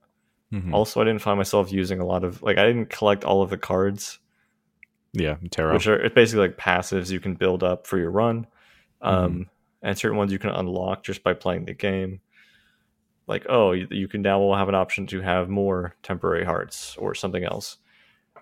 [0.53, 0.71] Mhm.
[0.71, 3.49] Also, I didn't find myself using a lot of like I didn't collect all of
[3.49, 4.19] the cards,
[5.13, 8.45] yeah tarot which are it's basically like passives you can build up for your run,
[9.01, 9.49] um,
[9.81, 12.19] and certain ones you can unlock just by playing the game.
[13.27, 17.13] Like oh, you, you can now have an option to have more temporary hearts or
[17.13, 17.77] something else.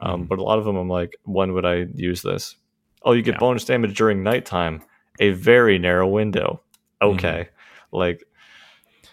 [0.02, 0.28] Um, Mhm.
[0.28, 2.56] But a lot of them, I'm like, when would I use this?
[3.04, 3.40] Oh, you get Yeah.
[3.40, 4.82] bonus damage during nighttime,
[5.20, 6.62] a very narrow window.
[7.02, 7.16] Mm-hmm.
[7.16, 7.50] Okay,
[7.92, 8.24] like,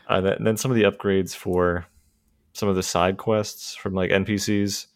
[0.08, 1.86] uh, th- then some of the upgrades for
[2.52, 4.86] some of the side quests from like NPCs.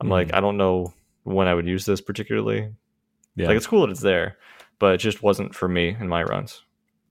[0.00, 0.34] I'm like, Mhm.
[0.34, 0.92] I don't know
[1.34, 2.70] when I would use this particularly.
[3.36, 4.36] yeah Like, it's cool that it's there,
[4.78, 6.62] but it just wasn't for me in my runs.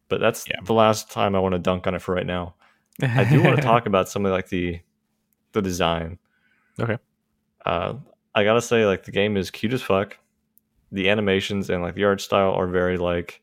[0.09, 0.59] But that's Yeah.
[0.63, 2.55] the last time I want to dunk on it for right now.
[3.01, 4.79] I do want to talk about something like the
[5.53, 6.19] the design.
[6.79, 6.97] Okay.
[7.65, 7.95] Uh,
[8.35, 10.17] I gotta say, like the game is cute as fuck.
[10.91, 13.41] The animations and like the art style are very like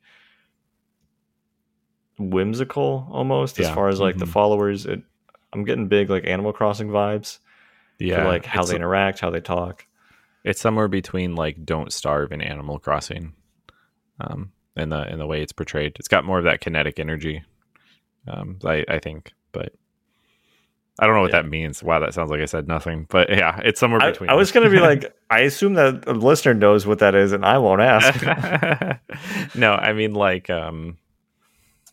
[2.18, 4.30] whimsical almost as far as like the Mhm.
[4.32, 4.87] followers.
[4.87, 5.02] It,
[5.52, 7.38] I'm getting big like Animal Crossing vibes
[7.98, 9.87] yeah for like how it's, they interact, how they talk.
[10.44, 13.33] It's somewhere between like don't starve and animal crossing
[14.20, 17.42] um in the in the way it's portrayed it's got more of that kinetic energy
[18.28, 19.72] um i i think but
[20.98, 21.42] i don't know what Yeah.
[21.42, 24.30] that means wow that sounds like i said nothing but yeah it's somewhere I, between
[24.30, 27.44] I was gonna be like, I assume that a listener knows what that is, and
[27.44, 28.22] I won't ask.
[29.57, 30.98] no i mean like um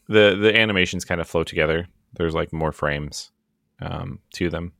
[0.08, 3.32] the the animations kind of flow together there's like more frames
[3.82, 4.74] um to them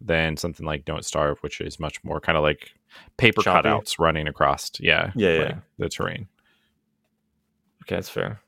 [0.00, 2.70] than something like don't starve which is much more kind of like
[3.16, 3.68] paper Choppy.
[3.68, 5.58] cutouts running across yeah Yeah, like, yeah.
[5.78, 6.26] the terrain
[7.82, 8.40] Okay, that's fair.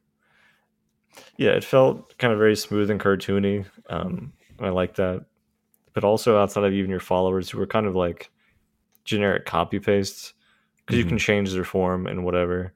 [1.39, 3.65] Yeah, it felt kind of very smooth and cartoony.
[3.89, 5.25] Um, I like that.
[5.95, 8.31] But also outside of even your followers, who were kind of like
[9.05, 10.35] generic copy pastes,
[10.77, 11.09] because you Mhm.
[11.09, 12.75] can change their form and whatever.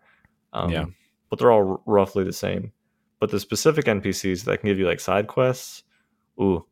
[0.55, 0.87] Um, Yeah.
[1.29, 2.73] But they're all r- roughly the same.
[3.21, 5.83] But the specific NPCs that can give you like side quests,
[6.41, 6.65] ooh,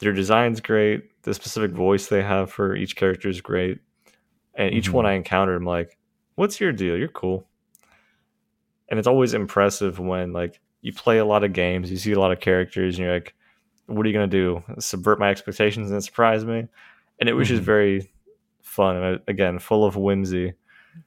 [0.00, 1.20] their design's great.
[1.22, 3.80] The specific voice they have for each character is great.
[4.56, 4.94] And each Mhm.
[4.94, 5.96] one I encountered, I'm like,
[6.34, 6.96] what's your deal?
[6.96, 7.46] You're cool
[8.88, 12.20] and it's always impressive when like you play a lot of games, you see a
[12.20, 13.34] lot of characters, and you're like,
[13.86, 14.62] "What are you gonna do?
[14.78, 16.68] Subvert my expectations and surprise me?"
[17.18, 17.66] And it was just Mhm.
[17.66, 18.10] very
[18.62, 20.54] fun and uh, again full of whimsy.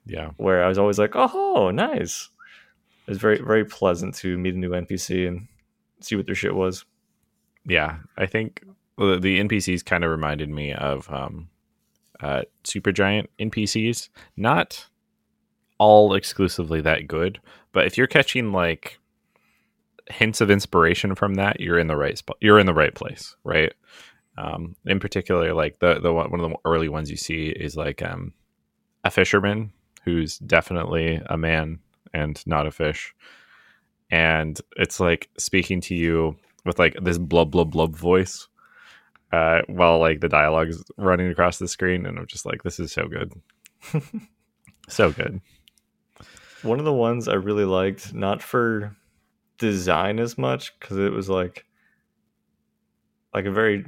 [0.06, 2.30] yeah Where I was always like, "Oh, nice."
[3.08, 5.48] It was very very pleasant to meet a new NPC and
[6.02, 6.86] see what their shit was.
[7.66, 8.64] yeah i think
[8.98, 11.50] the, the npcs kind of reminded me of um
[12.22, 14.88] uh supergiant npcs not
[15.78, 17.40] all exclusively that good
[17.72, 19.00] but if you're catching like
[20.10, 23.36] hints of inspiration from that you're in the right spot you're in the right place
[23.44, 23.74] right?
[24.38, 27.78] Um in particular like the the one one of the early ones you see is
[27.78, 28.34] like um
[29.04, 29.72] a fisherman
[30.04, 31.80] who's definitely a man
[32.14, 33.14] and not a fish.
[34.12, 38.48] And it's like speaking to you with like this blub blub blub voice
[39.32, 42.80] uh while like the dialogue is running across the screen and i'm just like this
[42.80, 43.32] is so good
[44.88, 45.40] so good
[46.64, 48.96] One of the ones I really liked, not for
[49.60, 51.66] design as much, because it was like
[53.34, 53.86] like a very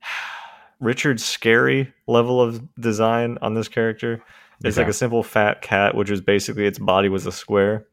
[0.80, 4.22] Richard Scarry level of design on this character.
[4.64, 7.86] It's like a simple fat cat, which is basically its body was a square.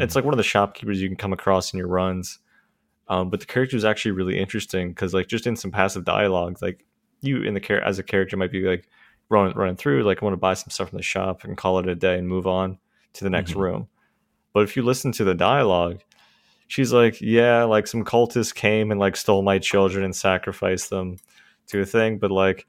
[0.00, 2.38] It's like one of the shopkeepers you can come across in your runs.
[3.08, 6.58] Um, but the character is actually really interesting because, like, just in some passive dialogue,
[6.62, 6.84] like
[7.20, 8.88] you in the char- as a character might be like
[9.28, 11.78] running running through, like, I want to buy some stuff from the shop and call
[11.78, 12.78] it a day and move on
[13.14, 13.60] to the next Mhm.
[13.60, 13.88] room.
[14.52, 16.00] But if you listen to the dialogue,
[16.68, 21.16] she's like, "Yeah, like some cultists came and like stole my children and sacrificed them
[21.68, 22.66] to a thing, but like."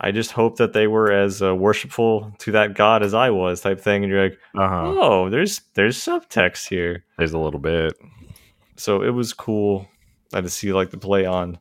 [0.00, 3.60] I just hope that they were as uh, worshipful to that god as I was,
[3.60, 4.04] type thing.
[4.04, 7.04] And you're like, uh-huh oh, there's there's subtext here.
[7.18, 7.94] there's a little bit
[8.78, 9.86] So it was cool
[10.32, 11.58] I just see like the play on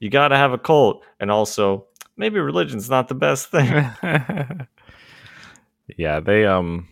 [0.00, 3.90] you got to have a cult, and also maybe religion's not the best thing.
[5.96, 6.88] yeah, they um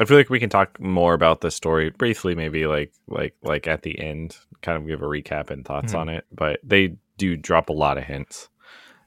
[0.00, 3.66] I feel like we can talk more about the story briefly, maybe like like like
[3.66, 5.98] at the end, kind of give a recap and thoughts Mhm.
[5.98, 6.26] on it.
[6.32, 8.48] But they do drop a lot of hints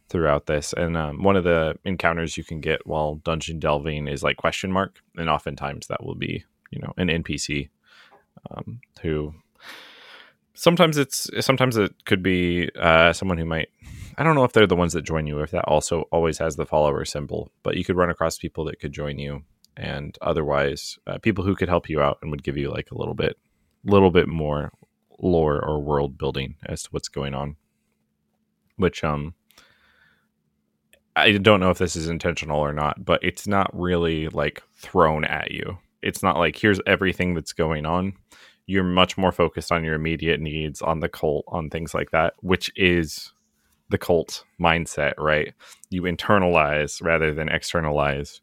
[0.09, 4.23] throughout this, and um, one of the encounters you can get while dungeon delving is
[4.23, 7.69] like question mark, and oftentimes that will be you know an NPC
[8.49, 9.33] um, who
[10.53, 13.69] sometimes it's sometimes it could be uh, someone who might
[14.17, 16.55] I don't know if they're the ones that join you, if that also always has
[16.55, 19.43] the follower symbol, but you could run across people that could join you.
[19.77, 22.97] And otherwise uh, people who could help you out and would give you like a
[22.97, 23.37] little bit
[23.83, 24.71] little bit more
[25.19, 27.55] lore or world building as to what's going on.
[28.75, 29.35] Which um
[31.13, 35.23] i don't know if this is intentional or not but it's not really like thrown
[35.25, 35.77] at you.
[36.01, 38.13] It's not like here's everything that's going on
[38.67, 42.33] you're much more focused on your immediate needs on the cult on things like that
[42.41, 43.33] which is
[43.89, 45.53] the cult mindset right?
[45.89, 48.41] You internalize rather than externalize.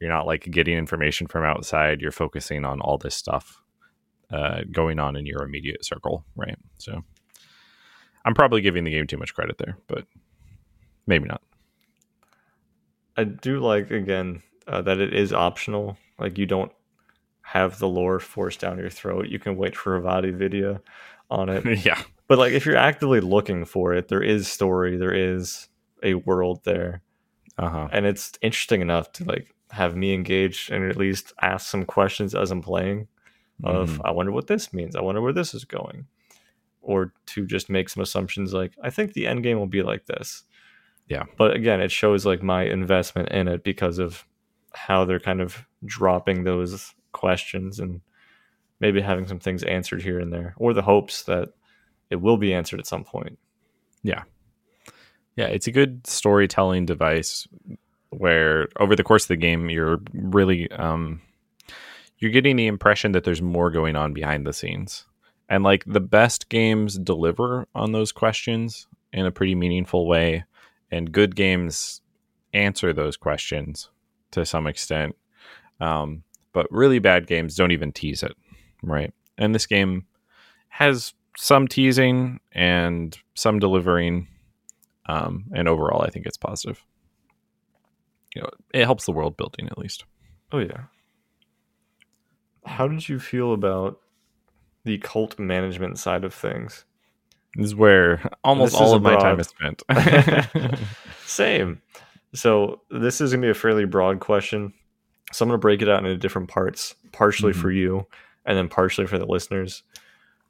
[0.00, 2.00] You're not like getting information from outside.
[2.00, 3.60] You're focusing on all this stuff
[4.32, 6.56] uh, going on in your immediate circle right?
[6.78, 7.02] So
[8.26, 10.06] i'm probably giving the game too much credit there but
[11.06, 11.42] maybe not.
[13.16, 15.96] I do like again uh, that it is optional.
[16.18, 16.72] Like you don't
[17.54, 19.28] have the lore forced down your throat.
[19.28, 20.80] You can wait for a Vaati video
[21.30, 21.64] on it.
[21.86, 25.68] yeah but like if you're actively looking for it, there is story, there is
[26.02, 27.00] a world there,
[27.58, 31.84] uh-huh and it's interesting enough to like have me engaged and at least ask some
[31.84, 33.06] questions as I'm playing.
[33.62, 34.00] Of Mhm.
[34.04, 34.96] I wonder what this means.
[34.96, 36.06] I wonder where this is going,
[36.80, 40.06] or to just make some assumptions like I think the end game will be like
[40.06, 40.44] this.
[41.08, 41.24] Yeah.
[41.38, 44.26] But again, it shows like my investment in it because of
[44.72, 48.02] how they're kind of dropping those questions and
[48.80, 51.48] maybe having some things answered here and there, or the hopes that
[52.10, 53.38] it will be answered at some point.
[54.02, 54.24] Yeah,
[55.36, 57.48] Yeah, it's a good storytelling device
[58.10, 61.20] where over the course of the game you're really um
[62.18, 65.06] you're getting the impression that there's more going on behind the scenes.
[65.48, 70.44] And like the best games deliver on those questions in a pretty meaningful way
[70.90, 72.00] and good games
[72.52, 73.90] answer those questions
[74.30, 75.16] to some extent.
[75.80, 76.22] Um
[76.54, 78.32] but really bad games don't even tease it,
[78.82, 79.12] right?
[79.36, 80.06] And this game
[80.68, 84.28] has some teasing and some delivering
[85.06, 86.84] um, and overall, I think it's positive.
[88.34, 90.04] You know, it helps the world building at least.
[90.52, 90.84] Oh yeah.
[92.64, 94.00] How did you feel about
[94.84, 96.84] the cult management side of things?
[97.56, 99.82] This is where almost This all of my time is spent.
[101.26, 101.80] Same.
[102.34, 104.72] So this is gonna be a fairly broad question.
[105.34, 107.56] So I'm gonna break it out into different parts, partially Mhm.
[107.56, 108.06] for you
[108.46, 109.82] and then partially for the listeners.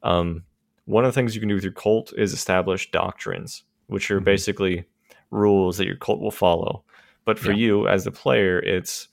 [0.02, 0.44] Um,
[0.84, 4.20] one of the things you can do with your cult is establish doctrines, which are
[4.20, 4.24] Mhm.
[4.24, 4.84] basically
[5.30, 6.84] rules that your cult will follow.
[7.24, 7.56] But for Yeah.
[7.58, 9.08] you as the player, it's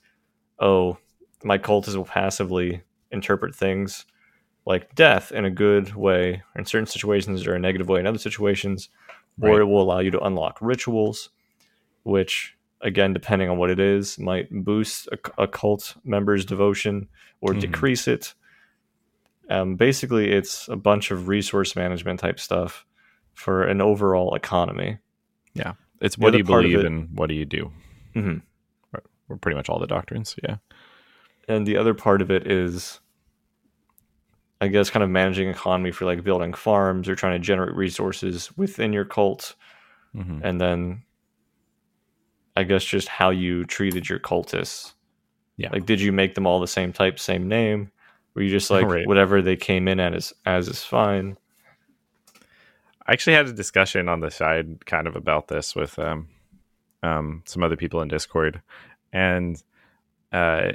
[0.58, 0.98] oh,
[1.42, 4.04] my cultists will passively interpret things
[4.66, 8.18] like death in a good way, in certain situations, or a negative way in other
[8.18, 8.90] situations,
[9.40, 11.30] or it will allow you to unlock rituals,
[12.04, 17.08] which, again, depending on what it is, might boost a, a cult member's devotion
[17.40, 17.60] or Mhm.
[17.60, 18.34] decrease it.
[19.48, 22.84] Um, basically, it's a bunch of resource management type stuff
[23.34, 24.98] for an overall economy.
[25.54, 27.70] Yeah, it's what do you believe it- and what do you do?
[28.14, 28.38] hmm
[29.28, 30.36] Or pretty much all the doctrines.
[30.42, 30.56] Yeah.
[31.48, 33.00] and the other part of it is
[34.60, 38.56] i guess kind of managing economy for like building farms or trying to generate resources
[38.56, 39.56] within your cult
[40.14, 41.02] hmm and then
[42.56, 44.92] i guess just how you treated your cultists.
[45.56, 45.70] Yeah.
[45.72, 47.90] like did you make them all the same type same name?
[48.34, 49.06] Were you just like Right.
[49.06, 51.36] whatever they came in at is as is fine?
[53.06, 56.28] I actually had a discussion on the side kind of about this with um,
[57.02, 58.62] um, some other people in Discord,
[59.12, 59.60] and
[60.32, 60.72] uh,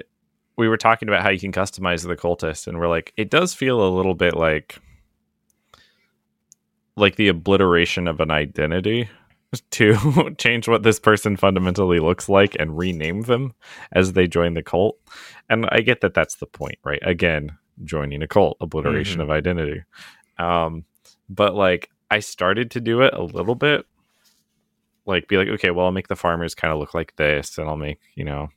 [0.57, 3.53] we were talking about how you can customize the cultist, and we're like, it does
[3.53, 4.79] feel a little bit like
[6.97, 9.07] like the obliteration of an identity
[9.71, 13.53] to change what this person fundamentally looks like and rename them
[13.91, 14.97] as they join the cult.
[15.49, 16.99] And I get that that's the point, right?
[17.01, 19.23] Again, joining a cult, obliteration Mhm.
[19.23, 19.83] of identity.
[20.37, 20.85] Um,
[21.29, 23.85] but like I started to do it a little bit,
[25.05, 27.67] like be like, okay, well, I'll make the farmers kind of look like this, and
[27.69, 28.49] I'll make you know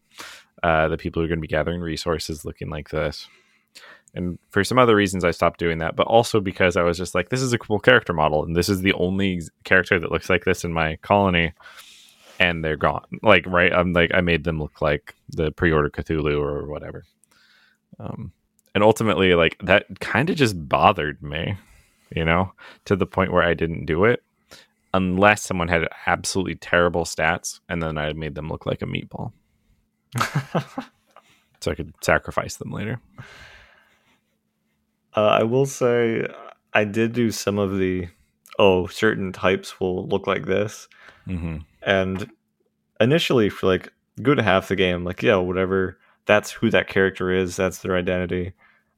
[0.63, 3.29] uh, the people who are going to be gathering resources looking like this.
[4.15, 7.15] And for some other reasons, I stopped doing that, but also because I was just
[7.15, 10.29] like, this is a cool character model, and this is the only character that looks
[10.29, 11.53] like this in my colony,
[12.41, 13.05] and they're gone.
[13.23, 13.73] Like, right?
[13.73, 17.05] I'm like, I made them look like the pre-order Cthulhu or whatever.
[18.01, 18.33] Um,
[18.75, 21.57] and ultimately, like that kind of just bothered me
[22.15, 22.53] you know,
[22.85, 24.23] to the point where I didn't do it
[24.93, 29.33] unless someone had absolutely terrible stats and then I made them look like a meatball.
[31.61, 33.01] so I could sacrifice them later.
[35.17, 36.27] Uh, I will say
[36.73, 38.09] I did do some of the
[38.59, 40.89] oh certain types will look like this,
[41.27, 42.31] hmm and
[43.01, 43.93] initially for like
[44.23, 45.99] good half the game, like yeah, whatever.
[46.27, 47.57] That's who that character is.
[47.57, 48.53] That's their identity.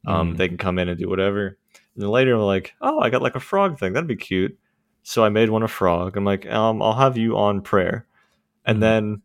[0.05, 0.37] Um, Mhm.
[0.37, 1.57] they can come in and do whatever.
[1.95, 3.93] And then later, I'm like, oh, I got like a frog thing.
[3.93, 4.57] That'd be cute.
[5.03, 6.17] So I made one a frog.
[6.17, 8.05] I'm like, um, I'll have you on prayer.
[8.65, 8.81] And Mhm.
[8.81, 9.21] then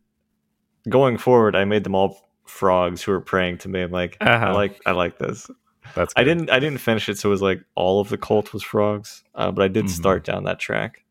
[0.89, 3.81] going forward, I made them all frogs who were praying to me.
[3.81, 4.53] I'm like, I Uh-huh.
[4.55, 5.49] like, I like this.
[5.95, 8.53] That's I didn't, I didn't finish it, so it was like all of the cult
[8.53, 9.23] was frogs.
[9.35, 9.89] Uh, but I did Mhm.
[9.89, 11.03] start down that track.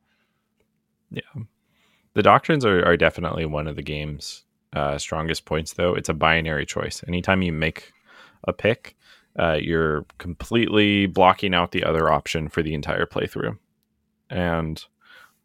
[1.11, 1.43] Yeah,
[2.15, 5.95] the doctrines are, are definitely one of the game's uh, strongest points, though.
[5.95, 7.03] It's a binary choice.
[7.09, 7.93] Anytime you make
[8.45, 8.97] a pick,
[9.39, 13.57] uh, you're completely blocking out the other option for the entire playthrough.
[14.29, 14.85] And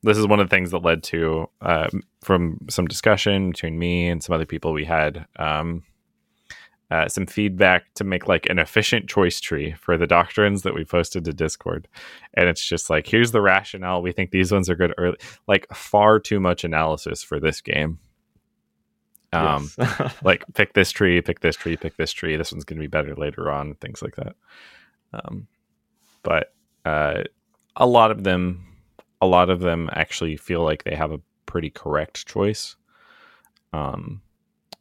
[0.01, 1.87] this is one of the things that led to, uh,
[2.21, 5.83] from some discussion between me and some other people, we had um,
[6.93, 10.85] uh, some feedback to make like an efficient choice tree for the doctrines that we
[10.85, 11.87] posted to Discord.
[12.35, 14.03] And it's just like, here's the rationale.
[14.03, 17.97] We think these ones are good early like far too much analysis for this game.
[19.31, 20.13] Um, Yes.
[20.23, 22.35] like pick this tree, pick this tree, pick this tree.
[22.35, 24.35] This one's going to be better later on, things like that.
[25.13, 25.47] Um,
[26.21, 26.53] but
[26.85, 27.23] uh,
[27.75, 28.67] a lot of them,
[29.19, 32.75] a lot of them actually feel like they have a pretty correct choice.
[33.73, 34.21] Um,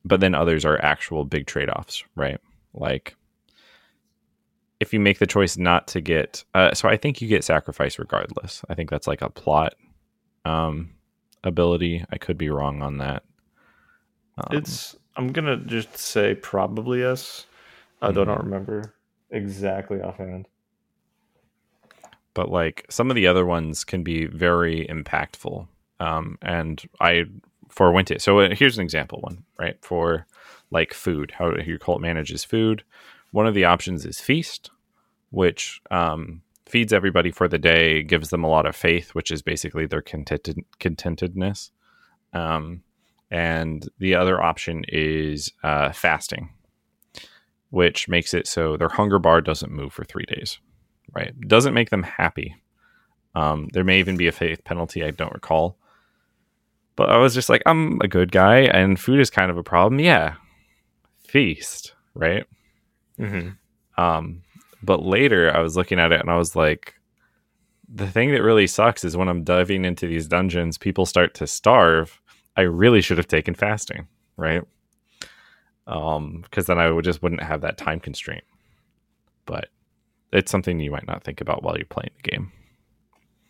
[0.04, 2.40] but then others are actual big trade offs, right?
[2.74, 3.14] Like
[4.80, 7.98] if you make the choice not to get, uh, so I think you get sacrifice
[7.98, 8.62] regardless.
[8.68, 9.74] I think that's like a plot
[10.44, 10.90] um,
[11.44, 12.04] ability.
[12.10, 13.22] I could be wrong on that.
[14.38, 17.46] Um, it's, I'm gonna just say probably yes.
[18.00, 18.94] Although I don't remember
[19.30, 20.48] exactly offhand.
[22.34, 25.68] but like some of the other ones can be very impactful.
[26.00, 27.26] Um, and I
[27.72, 28.22] forewent it.
[28.22, 29.76] So uh, here's an example one, right?
[29.82, 30.26] For
[30.70, 32.84] like food, how your cult manages food.
[33.30, 34.70] One of the options is feast,
[35.30, 39.42] which um, feeds everybody for the day, gives them a lot of faith, which is
[39.42, 41.70] basically their contented contentedness.
[42.32, 42.82] Um,
[43.30, 46.50] and the other option is uh, fasting,
[47.70, 50.58] which makes it so their hunger bar doesn't move for three days
[51.14, 51.38] right?
[51.40, 52.56] Doesn't make them happy.
[53.34, 55.04] Um, there may even be a faith penalty.
[55.04, 55.78] I don't recall.
[57.02, 59.62] But I was just like, I'm a good guy, and food is kind of a
[59.64, 59.98] problem.
[59.98, 60.34] Yeah,
[61.26, 62.46] feast, right?
[63.18, 64.00] Mm-hmm.
[64.00, 64.42] Um,
[64.84, 66.94] but later, I was looking at it, and I was like,
[67.92, 71.46] the thing that really sucks is when I'm diving into these dungeons, people start to
[71.48, 72.20] starve.
[72.56, 74.62] I really should have taken fasting, right?
[75.88, 78.44] Um, because then I would just wouldn't have that time constraint.
[79.44, 79.70] But
[80.32, 82.52] it's something you might not think about while you're playing the game.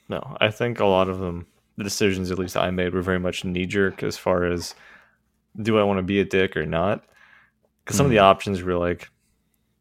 [0.08, 3.18] No, I think a lot of them, the decisions at least I made, were very
[3.20, 4.74] much knee jerk as far as
[5.60, 7.04] do I want to be a dick or not?
[7.84, 9.10] Because some of the options were like,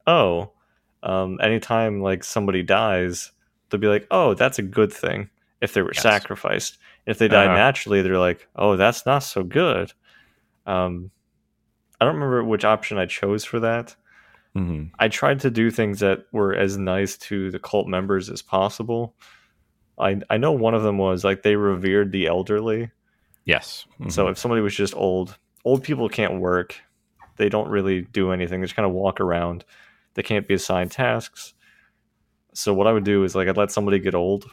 [0.07, 0.51] oh,
[1.03, 3.31] um, anytime like somebody dies,
[3.69, 5.29] they'll be like, oh, that's a good thing
[5.61, 6.03] if they were Yes.
[6.03, 6.77] sacrificed.
[7.05, 7.55] If they die Uh-huh.
[7.55, 9.93] naturally, they're like, oh, that's not so good.
[10.65, 11.11] Um,
[11.99, 13.95] I don't remember which option I chose for that.
[14.53, 18.41] hmm I tried to do things that were as nice to the cult members as
[18.41, 19.15] possible.
[20.01, 22.91] I I know one of them was like they revered the elderly.
[23.45, 23.85] Yes.
[24.09, 24.31] So Mhm.
[24.31, 26.75] if somebody was just old, old people can't work.
[27.37, 28.61] They don't really do anything.
[28.61, 29.65] They just kind of walk around.
[30.13, 31.53] They can't be assigned tasks.
[32.53, 34.45] So what I would do is like I'd let somebody get old.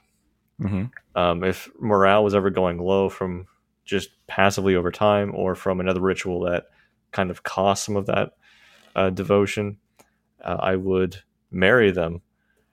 [0.61, 0.91] Mhm.
[1.15, 3.47] Um, if morale was ever going low from
[3.85, 6.67] just passively over time or from another ritual that
[7.13, 8.33] kind of cost some of that
[8.97, 9.79] uh, devotion,
[10.43, 11.17] uh, I would
[11.51, 12.21] marry them.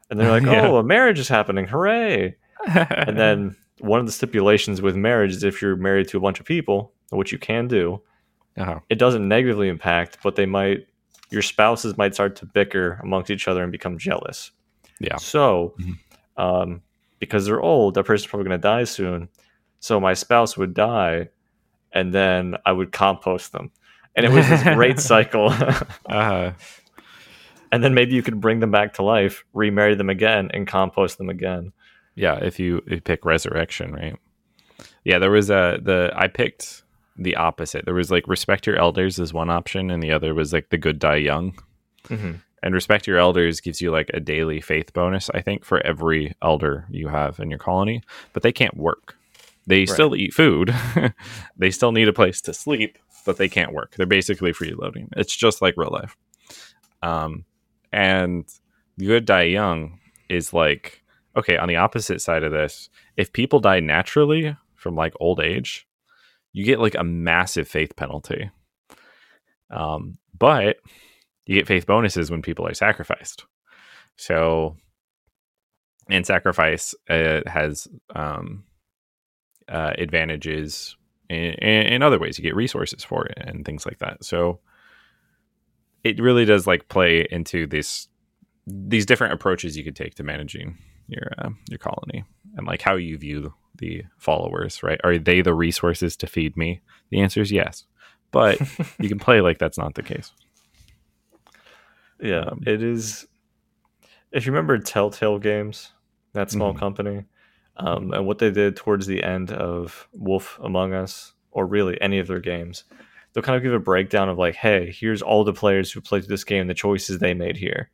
[0.10, 0.68] And they're like, Yeah.
[0.68, 1.68] "Oh, a marriage is happening!
[1.68, 2.36] Hooray!"
[3.08, 6.40] And then one of the stipulations with marriage is if you're married to a bunch
[6.40, 8.02] of people, which you can do,
[8.58, 10.88] uh it doesn't negatively impact, but they might
[11.30, 14.52] your spouses might start to bicker amongst each other and become jealous.
[15.00, 15.18] Yeah.
[15.18, 15.98] So, Mhm.
[16.38, 16.82] um,
[17.20, 19.28] because they're old, that person's probably going to die soon.
[19.80, 21.30] So my spouse would die,
[21.92, 23.72] and then I would compost them,
[24.16, 25.50] and it was this great cycle.
[26.10, 26.52] uh
[27.72, 31.18] and then maybe you could bring them back to life, remarry them again, and compost
[31.18, 31.74] them again.
[32.16, 32.38] Yeah.
[32.38, 34.18] If you, if you pick resurrection, right?
[35.04, 36.84] Yeah, there was a the I picked
[37.18, 37.86] the opposite.
[37.86, 40.78] There was like respect your elders is one option, and the other was like the
[40.78, 41.58] good die young.
[42.08, 42.34] Mm-hmm.
[42.64, 46.34] And respect your elders gives you like a daily faith bonus, I think, for every
[46.42, 48.02] elder you have in your colony,
[48.34, 49.16] but they can't work.
[49.68, 50.74] They still eat food.
[51.58, 53.96] they still need a place to sleep, but they can't work.
[53.96, 55.10] They're basically freeloading.
[55.16, 56.16] It's just like real life.
[57.04, 57.46] Um,
[57.92, 58.46] and
[58.98, 61.04] good die young is like
[61.36, 65.88] okay, on the opposite side of this, if people die naturally from like old age,
[66.54, 68.50] you get like a massive faith penalty.
[69.70, 70.78] Um, but
[71.46, 73.46] you get faith bonuses when people are sacrificed.
[74.18, 74.78] So,
[76.10, 78.64] and sacrifice uh, has um,
[79.68, 80.96] uh, advantages
[81.30, 82.38] in, in, other ways.
[82.38, 84.24] You get resources for it and things like that.
[84.24, 84.60] So,
[86.04, 88.08] it really does like play into this
[88.68, 90.78] these different approaches you could take to managing
[91.08, 92.24] your uh, your colony
[92.56, 94.84] and like how you view the followers.
[94.84, 95.00] Right?
[95.04, 96.82] Are they the resources to feed me?
[97.10, 97.86] The answer is yes,
[98.32, 98.60] but
[99.00, 100.32] you can play like that's not the case.
[102.20, 103.28] Yeah, um, it is.
[104.32, 105.92] If you remember Telltale Games,
[106.34, 106.80] that small mm-hmm.
[106.80, 107.26] company,
[107.78, 112.20] um, and what they did towards the end of Wolf Among Us, or really any
[112.20, 112.84] of their games,
[113.34, 116.28] they'll kind of give a breakdown of like, hey, here's all the players who played
[116.28, 117.90] this game, the choices they made here.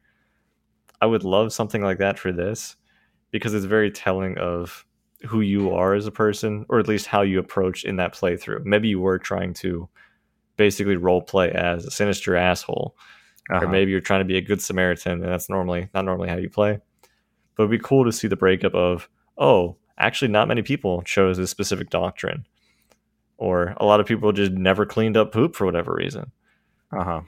[1.00, 2.76] I would love something like that for this
[3.32, 4.86] because it's very telling of
[5.28, 8.66] who you are as a person, or at least how you approach in that playthrough.
[8.66, 9.88] Maybe you were trying to
[10.58, 12.96] basically role play as a sinister asshole
[13.52, 13.66] uh-huh.
[13.66, 16.38] or maybe you're trying to be a good Samaritan, and that's normally not normally how
[16.38, 16.80] you play.
[17.56, 21.38] But it'd be cool to see the breakup of, oh, actually, not many people chose
[21.38, 22.46] this specific doctrine,
[23.38, 26.32] or a lot of people just never cleaned up poop for whatever reason.
[26.92, 27.22] Uh huh.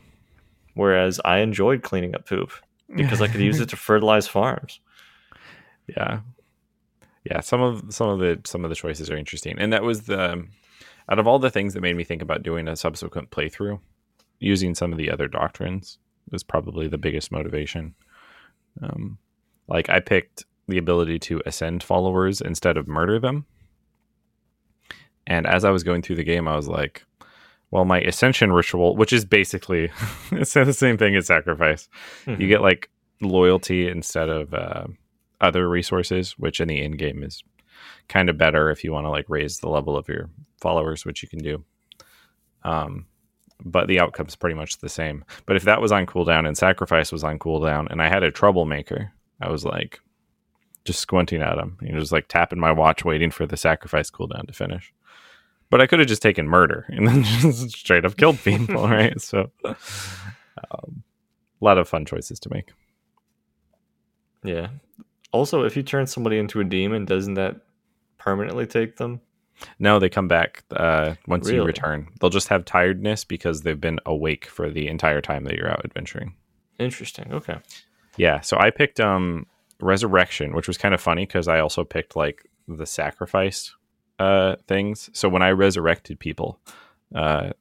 [0.75, 2.51] Whereas I enjoyed cleaning up poop
[2.95, 4.79] because I could use it to fertilize farms.
[5.87, 6.21] Yeah,
[7.23, 7.39] yeah.
[7.41, 10.45] Some of some of the some of the choices are interesting, and that was the
[11.09, 13.79] out of all the things that made me think about doing a subsequent playthrough
[14.39, 15.97] using some of the other doctrines
[16.31, 17.95] was probably the biggest motivation.
[18.81, 19.17] Um,
[19.67, 23.45] like I picked the ability to ascend followers instead of murder them.
[25.27, 27.05] And as I was going through the game, I was like,
[27.71, 29.91] well, my ascension ritual, which is basically
[30.31, 31.87] it's the same thing as sacrifice,
[32.25, 32.41] mm-hmm.
[32.41, 32.89] you get like
[33.21, 34.87] loyalty instead of uh,
[35.43, 37.43] other resources, which in the end game is
[38.07, 40.29] kind of better if you want to like raise the level of your
[40.59, 41.63] followers, which you can do.
[42.63, 43.05] Um,
[43.63, 45.23] but the outcome's pretty much the same.
[45.45, 48.31] But if that was on cooldown and sacrifice was on cooldown and I had a
[48.31, 49.99] troublemaker, I was like
[50.85, 51.77] just squinting at him.
[51.81, 54.93] You know, just like tapping my watch waiting for the sacrifice cooldown to finish.
[55.69, 59.19] But I could have just taken murder and then just straight up killed people, right?
[59.19, 61.03] So um,
[61.61, 62.71] a lot of fun choices to make.
[64.43, 64.69] Yeah.
[65.33, 67.57] Also, if you turn somebody into a demon, doesn't that
[68.17, 69.19] permanently take them?
[69.79, 71.57] No, they come back uh, once really?
[71.57, 72.07] you return.
[72.19, 75.83] They'll just have tiredness because they've been awake for the entire time that you're out
[75.83, 76.35] adventuring.
[76.79, 77.33] Interesting.
[77.33, 77.57] Okay.
[78.15, 78.41] Yeah.
[78.41, 79.47] So I picked um,
[79.79, 83.75] Resurrection, which was kind of funny because I also picked like the sacrifice
[84.19, 85.09] uh, things.
[85.13, 86.59] So when I resurrected people,
[87.13, 87.51] uh,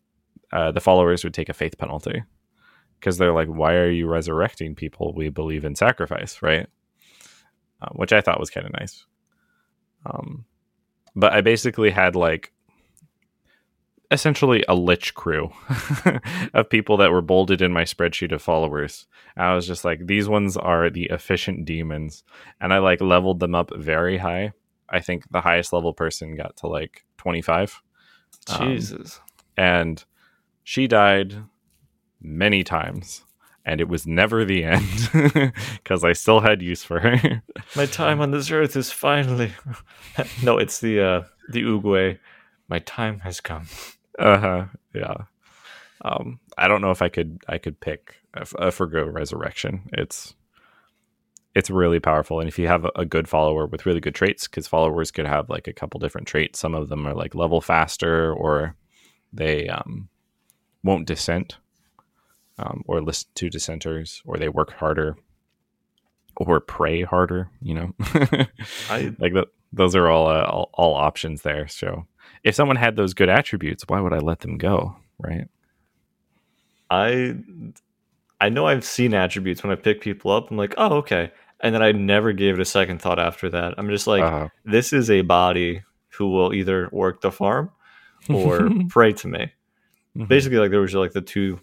[0.53, 2.23] uh, the followers would take a faith penalty
[3.01, 5.15] because they're like, "Why are you resurrecting people?
[5.15, 6.69] We believe in sacrifice, right?"
[7.83, 9.05] Uh, which I thought was kind of nice.
[10.07, 10.45] Um,
[11.17, 12.53] but I basically had like
[14.13, 15.51] essentially a lich crew
[16.55, 19.07] of people that were bolded in my spreadsheet of followers.
[19.37, 22.23] I was just like, these ones are the efficient demons.
[22.61, 24.53] And I like leveled them up very high.
[24.89, 27.83] I think the highest level person got to like 25.
[28.59, 29.19] Jesus.
[29.19, 29.25] Um,
[29.57, 30.05] and
[30.63, 31.35] she died
[32.21, 33.25] many times
[33.65, 35.11] and it was never the end
[35.77, 37.43] because I still had use for her.
[37.77, 39.53] My time on this earth is finally.
[40.43, 42.19] no, it's the uh, the Oogway.
[42.69, 43.67] My time has come.
[44.19, 44.65] Uh huh.
[44.95, 45.15] Yeah.
[46.05, 49.89] Um, I don't know if I could I could pick a, a forgo resurrection.
[49.93, 50.35] It's
[51.55, 54.49] it's really powerful, and if you have a, a good follower with really good traits,
[54.49, 56.59] because followers could have like a couple different traits.
[56.59, 58.75] Some of them are like level faster, or
[59.33, 60.09] they um,
[60.83, 61.59] won't dissent
[62.63, 65.17] um, or listen to dissenters, or they work harder,
[66.37, 67.51] or pray harder.
[67.61, 67.95] You know,
[68.91, 69.49] I like that.
[69.73, 71.67] Those are all, uh, all all options there.
[71.67, 72.07] So
[72.45, 74.97] if someone had those good attributes, why would I let them go?
[75.19, 75.49] Right.
[76.91, 77.37] I
[78.41, 80.51] I know I've seen attributes when I pick people up.
[80.51, 81.33] I'm like, oh, okay.
[81.61, 83.75] And then I never gave it a second thought after that.
[83.79, 84.49] I'm just like, uh-huh.
[84.65, 87.71] this is a body who will either work the farm
[88.29, 89.53] or pray to me.
[90.17, 90.25] Mm-hmm.
[90.25, 91.61] Basically, like there was like the two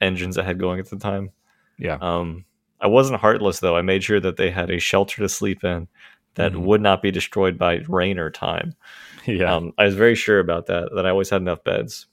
[0.00, 1.30] engines I had going at the time.
[1.78, 1.98] Yeah.
[2.00, 2.44] Um,
[2.80, 3.76] I wasn't heartless though.
[3.76, 5.88] I made sure that they had a shelter to sleep in
[6.34, 6.64] that mm-hmm.
[6.64, 8.74] would not be destroyed by rain or time.
[9.26, 9.54] Yeah.
[9.54, 10.94] Um, I was very sure about that.
[10.94, 12.06] That I always had enough beds.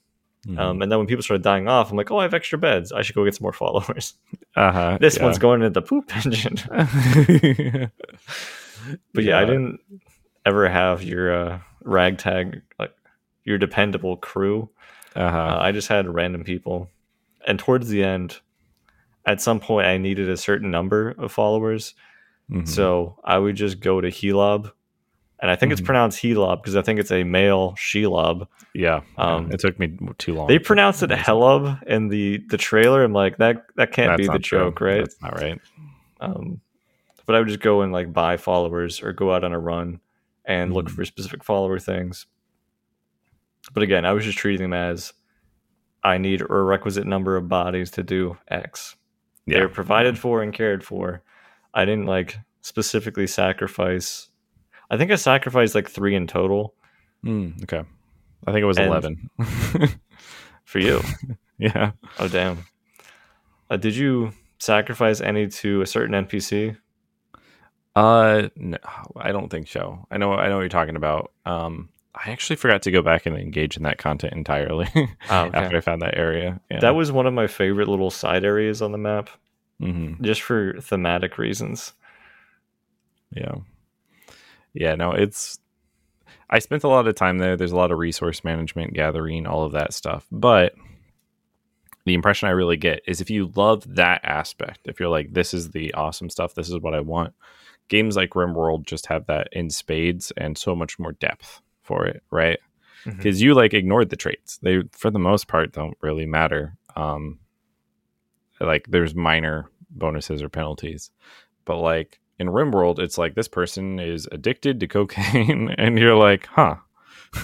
[0.46, 0.58] Mm-hmm.
[0.58, 2.92] Um, and then when people started dying off, I'm like, oh, I have extra beds.
[2.92, 4.14] I should go get some more followers.
[4.56, 5.22] Uh-huh, this yeah.
[5.22, 6.56] one's going into the poop engine.
[9.14, 9.78] but yeah, yeah, I didn't
[10.44, 12.92] ever have your uh, ragtag, like
[13.44, 14.68] your dependable crew.
[15.14, 15.38] Uh-huh.
[15.38, 16.90] Uh, I just had random people
[17.48, 18.38] and towards the end,
[19.26, 21.94] at some point, I needed a certain number of followers
[22.50, 22.66] Mhm.
[22.66, 24.72] So I would just go to Helob.
[25.40, 25.84] And I think it's Mhm.
[25.84, 28.48] pronounced Helob because I think it's a male Shelob.
[28.74, 30.46] yeah, um, it took me too long.
[30.48, 33.04] They pronounced it Helob in the, the trailer.
[33.04, 34.58] I'm like, that that can't That's be the true.
[34.60, 35.00] joke, right?
[35.00, 35.60] That's not right.
[36.20, 36.60] Um,
[37.26, 40.00] but I would just go and like buy followers or go out on a run
[40.46, 40.92] and look Mhm.
[40.92, 42.24] for specific follower things.
[43.74, 45.12] But again, I was just treating them as
[46.04, 48.96] I need a requisite number of bodies to do X.
[49.46, 51.22] Yeah, They're provided for and cared for.
[51.74, 54.28] I didn't like specifically sacrifice.
[54.90, 56.74] I think I sacrificed like three in total
[57.24, 57.82] Mm, okay.
[58.46, 59.30] I think it was And- eleven.
[60.64, 61.00] for you.
[61.58, 61.90] yeah.
[62.20, 62.64] oh damn!
[63.68, 66.76] Uh, did you sacrifice any to a certain NPC?
[67.96, 68.78] Uh, no,
[69.16, 70.06] I don't think so.
[70.12, 71.32] I know, I know what you're talking about.
[71.44, 74.88] Um, I actually forgot to go back and engage in that content entirely
[75.30, 75.58] Oh, okay.
[75.58, 76.60] after I found that area.
[76.70, 76.80] Yeah.
[76.80, 79.30] That was one of my favorite little side areas on the map,
[79.80, 81.92] hmm just for thematic reasons.
[83.30, 83.56] Yeah.
[84.74, 84.94] Yeah.
[84.94, 85.58] No, it's.
[86.50, 87.56] I spent a lot of time there.
[87.56, 90.26] There's a lot of resource management, gathering, all of that stuff.
[90.32, 90.74] But
[92.06, 95.52] the impression I really get is if you love that aspect, if you're like, this
[95.52, 97.34] is the awesome stuff, this is what I want,
[97.88, 102.22] games like RimWorld just have that in spades and so much more depth for it,
[102.30, 102.58] right?
[103.16, 104.58] Because you like ignored the traits.
[104.58, 106.76] They, for the most part, don't really matter.
[106.94, 107.38] Um,
[108.60, 111.10] like there's minor bonuses or penalties,
[111.64, 116.46] but like in RimWorld, it's like this person is addicted to cocaine, and you're like,
[116.46, 116.76] huh,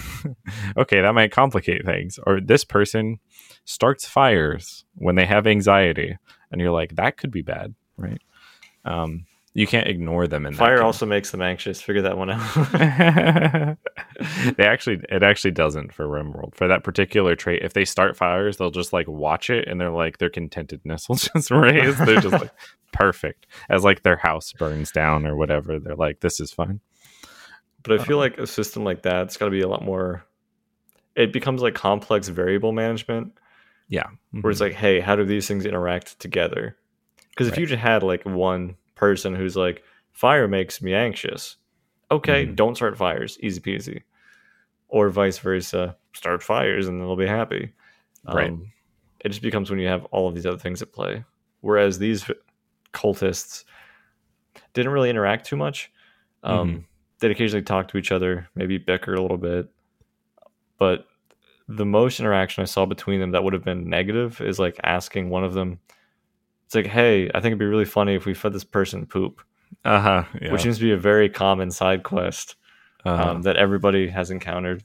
[0.77, 2.19] okay, that might complicate things.
[2.27, 3.19] Or this person
[3.65, 6.17] starts fires when they have anxiety,
[6.51, 8.21] and you're like, that could be bad, right?
[8.83, 9.25] Um,
[9.57, 11.81] you can't ignore them in that Fire also makes them anxious.
[11.81, 12.41] Figure that one out.
[14.57, 16.55] they actually it actually doesn't for RimWorld.
[16.55, 19.91] For that particular trait, if they start fires, they'll just like watch it and they're
[19.91, 21.97] like their contentedness will just raise.
[21.97, 22.51] They're just like
[22.91, 23.47] perfect.
[23.69, 25.79] As like their house burns down or whatever.
[25.79, 26.81] They're like, this is fine.
[27.81, 28.31] but I feel uh-huh.
[28.31, 30.25] like a system like that, it's got to be a lot more.
[31.15, 33.31] It becomes like complex variable management,
[33.87, 34.07] Yeah.
[34.31, 34.65] where it's mm-hmm.
[34.65, 36.75] like, hey, how do these things interact together?
[37.29, 37.61] Because if Right.
[37.61, 41.57] you just had like one person who's like, fire makes me anxious.
[42.11, 42.55] Okay, Mhm.
[42.55, 44.01] don't start fires, easy peasy.
[44.87, 47.73] Or vice versa, start fires and they'll be happy.
[48.25, 48.49] Right.
[48.49, 48.71] Um,
[49.23, 51.23] it just becomes when you have all of these other things at play.
[51.61, 52.29] Whereas these
[52.93, 53.65] cultists
[54.73, 55.91] didn't really interact too much.
[56.43, 56.83] Um, Mhm.
[57.19, 59.69] They'd occasionally talk to each other, maybe bicker a little bit.
[60.77, 61.07] But
[61.67, 65.29] the most interaction I saw between them that would have been negative is like asking
[65.29, 65.79] one of them,
[66.65, 69.41] it's like, hey, I think it'd be really funny if we fed this person poop,
[69.83, 70.23] uh huh.
[70.41, 70.51] Yeah.
[70.51, 72.55] which seems to be a very common side quest
[73.05, 73.31] uh-huh.
[73.31, 74.83] um, that everybody has encountered.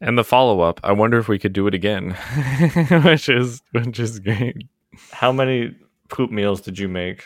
[0.00, 2.10] and the follow up, I wonder if we could do it again,
[3.04, 4.68] which is which is great.
[5.12, 5.74] How many
[6.08, 7.24] poop meals did you make?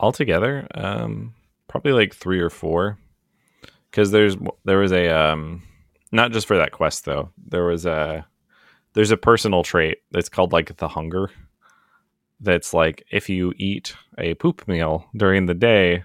[0.00, 1.34] altogether um
[1.68, 2.98] probably like three or four
[3.90, 5.62] because there's there was a um
[6.12, 8.26] not just for that quest though there was a
[8.96, 11.30] there's a personal trait that's called like the hunger.
[12.40, 16.02] That's like if you eat a poop meal during the day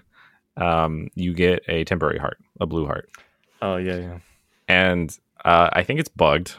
[0.58, 3.10] um you get a temporary heart a blue heart.
[3.62, 4.18] Oh yeah, yeah.
[4.68, 6.54] and uh, I think it's bugged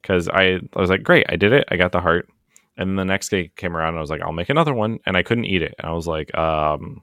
[0.00, 2.28] because I, I was like, great, I did it, I got the heart,
[2.76, 4.98] and then the next day came around, and I was like, I'll make another one,
[5.06, 7.02] and I couldn't eat it, and I was like, um,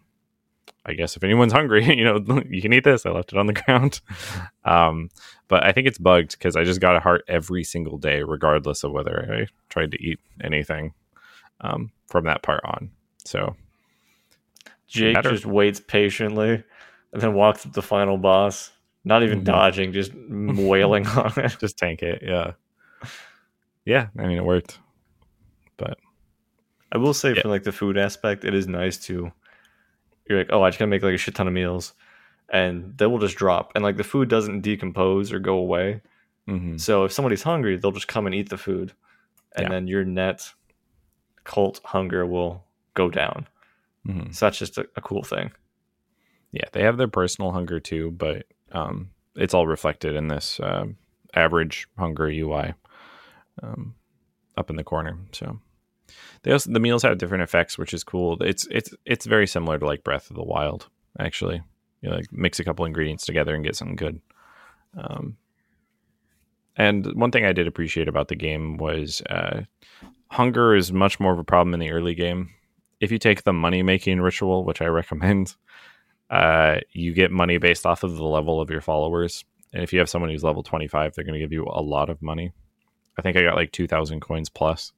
[0.86, 3.06] I guess if anyone's hungry, you know, you can eat this.
[3.06, 4.02] I left it on the ground,
[4.66, 5.10] um,
[5.48, 8.84] but I think it's bugged because I just got a heart every single day, regardless
[8.84, 10.94] of whether I tried to eat anything
[11.62, 12.90] um, from that part on.
[13.26, 13.56] So
[14.88, 16.64] Jake Matter- just waits patiently
[17.14, 18.72] and then walks up the final boss,
[19.06, 19.46] not even Mhm.
[19.46, 21.56] dodging, just wailing on it.
[21.60, 22.54] just tank it, yeah,
[23.86, 24.08] yeah.
[24.18, 24.80] I mean, it worked.
[25.78, 25.98] But
[26.92, 27.42] I will say Yeah.
[27.42, 29.32] from like the food aspect, it is nice to
[30.28, 31.94] you're like, oh, I just gotta make like a shit ton of meals,
[32.50, 36.02] and they will just drop, and like the food doesn't decompose or go away.
[36.48, 38.94] hmm So if somebody's hungry, they'll just come and eat the food,
[39.56, 39.70] and Yeah.
[39.70, 40.52] then your net
[41.44, 42.64] cult hunger will
[42.94, 43.48] go down.
[44.06, 45.52] hmm So that's just a, a cool thing.
[46.52, 50.98] yeah they have their personal hunger too but um, it's all reflected in this um,
[51.34, 52.74] average hunger ui
[53.64, 53.96] um,
[54.58, 55.60] up in the corner so
[56.44, 58.42] they also the meals have different effects which is cool.
[58.42, 60.88] It's it's it's very similar to like breath of the wild
[61.20, 61.62] actually.
[62.02, 64.22] You like mix a couple ingredients together and get something good.
[64.98, 65.38] Um,
[66.76, 69.62] and one thing i did appreciate about the game was uh,
[70.30, 72.50] hunger is much more of a problem in the early game.
[73.00, 75.56] If you take the money making ritual which i recommend
[76.32, 79.44] uh, you get money based off of the level of your followers.
[79.74, 82.10] And if you have someone who's level 25, they're going to give you a lot
[82.10, 82.54] of money.
[83.20, 84.94] I think I got like 2,000 coins plus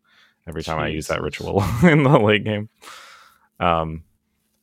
[0.47, 2.69] every time I use that ritual in the late game.
[3.59, 4.03] Um,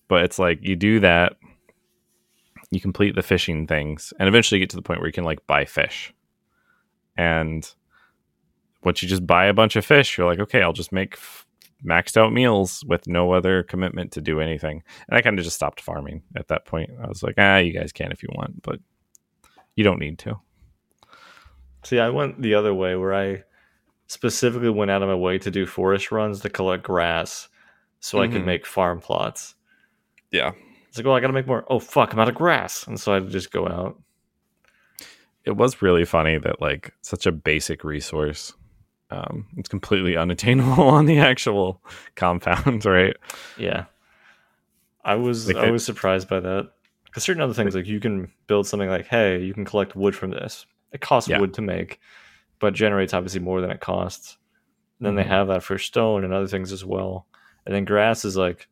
[0.09, 1.37] but it's like you do that,
[2.71, 5.25] you complete the fishing things, and eventually you get to the point where you can
[5.25, 6.13] like buy fish.
[7.17, 7.69] And
[8.83, 11.47] once you just buy a bunch of fish, you're like, okay, I'll just make f-
[11.85, 14.83] maxed out meals with no other commitment to do anything.
[15.09, 16.91] And I kind of just stopped farming at that point.
[17.03, 18.81] I was like, ah, you guys can if you want, but
[19.77, 20.41] you don't need to.
[21.85, 23.45] See, I went the other way where I
[24.11, 27.49] specifically went out of my way to do forest runs to collect grass
[28.01, 28.47] so I could Mhm.
[28.47, 29.55] make farm plots.
[30.33, 30.51] Yeah.
[30.89, 31.65] It's like, well, I gotta make more.
[31.69, 32.85] Oh, fuck, I'm out of grass.
[32.89, 34.01] And so I'd just go out.
[35.45, 38.53] It was really funny that like such a basic resource.
[39.13, 41.81] Um, it's completely unattainable on the actual
[42.17, 43.17] compound, right?
[43.57, 43.85] Yeah.
[45.05, 46.73] I was Like I it- was surprised by that.
[47.05, 50.15] Because certain other things, like you can build something like, hey, you can collect wood
[50.17, 50.67] from this.
[50.93, 51.41] It costs Yeah.
[51.41, 52.01] wood to make,
[52.61, 54.37] but generates obviously more than it costs.
[54.99, 55.17] And then Mhm.
[55.25, 57.27] they have that for stone and other things as well.
[57.67, 58.69] And then grass is like,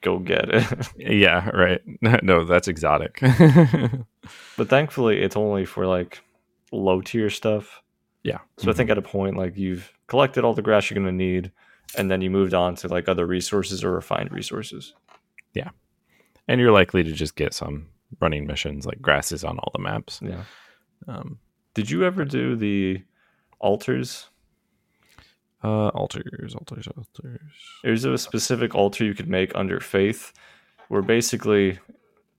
[0.00, 0.88] go get it.
[0.96, 1.80] Yeah, right.
[2.22, 3.20] no, that's exotic.
[4.56, 6.20] but thankfully, it's only for like
[6.72, 7.82] low tier stuff.
[8.22, 8.38] yeah.
[8.58, 11.24] So I think at a point, like you've collected all the grass you're going to
[11.24, 11.52] need,
[11.96, 14.94] and then you moved on to like other resources or refined resources.
[15.54, 15.70] Yeah.
[16.48, 17.88] And you're likely to just get some
[18.20, 20.20] running missions like grasses on all the maps.
[20.22, 20.44] Yeah.
[21.08, 21.38] Um,
[21.74, 23.02] Did you ever do the
[23.62, 24.28] altars?
[25.64, 27.38] uh, altars, altars, altars.
[27.84, 30.32] There's a specific altar you could make under faith,
[30.88, 31.78] where basically,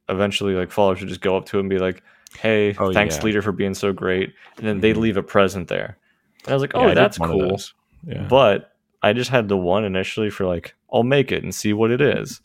[0.10, 2.04] eventually, like followers would just go up to it and be like,
[2.38, 3.24] "Hey, Oh, thanks, yeah.
[3.24, 5.00] leader, for being so great," and then they'd Mhm.
[5.02, 5.98] leave a present there.
[6.44, 7.60] And I was like, "Oh, did that's cool."
[8.06, 8.28] Yeah.
[8.28, 11.92] But I just had the one initially for like, I'll make it and see what
[11.92, 12.42] it is.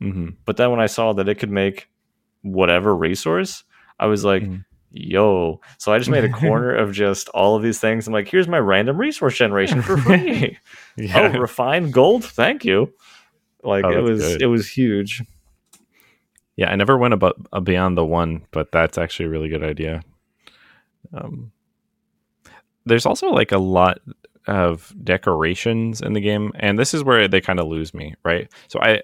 [0.00, 1.88] hmm But then when I saw that it could make
[2.40, 3.64] whatever resource,
[4.00, 4.64] I was like, Mhm.
[4.92, 5.60] Yo.
[5.78, 8.06] So I just made a corner of just all of these things.
[8.06, 10.58] I'm like, here's my random resource generation for free.
[10.98, 11.32] Yeah.
[11.34, 12.22] Oh, refined gold?
[12.22, 12.92] Thank you.
[13.64, 14.42] Like Oh, it was good.
[14.42, 15.22] it was huge.
[16.56, 19.64] Yeah, I never went about uh, beyond the one, but that's actually a really good
[19.64, 20.02] idea.
[21.14, 21.50] Um,
[22.84, 24.00] there's also like a lot
[24.46, 28.50] of decorations in the game, and this is where they kind of lose me, right?
[28.68, 29.00] So I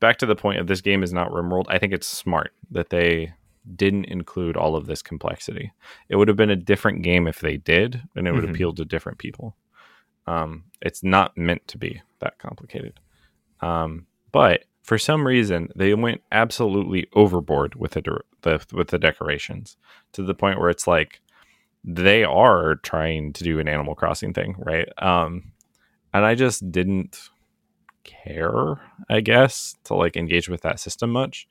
[0.00, 1.64] back to the point of this game is not RimWorld.
[1.68, 3.34] I think it's smart that they
[3.76, 5.72] didn't include all of this complexity.
[6.08, 8.50] It would have been a different game if they did, and it would Mhm.
[8.50, 9.56] appeal to different people.
[10.26, 13.00] Um, it's not meant to be that complicated.
[13.60, 18.98] Um, but for some reason, they went absolutely overboard with the, de- the with the
[18.98, 19.76] decorations
[20.12, 21.20] to the point where it's like
[21.84, 24.88] they are trying to do an Animal Crossing thing, right?
[25.02, 25.52] Um,
[26.12, 27.28] and I just didn't
[28.04, 31.46] care, I guess, to like engage with that system much.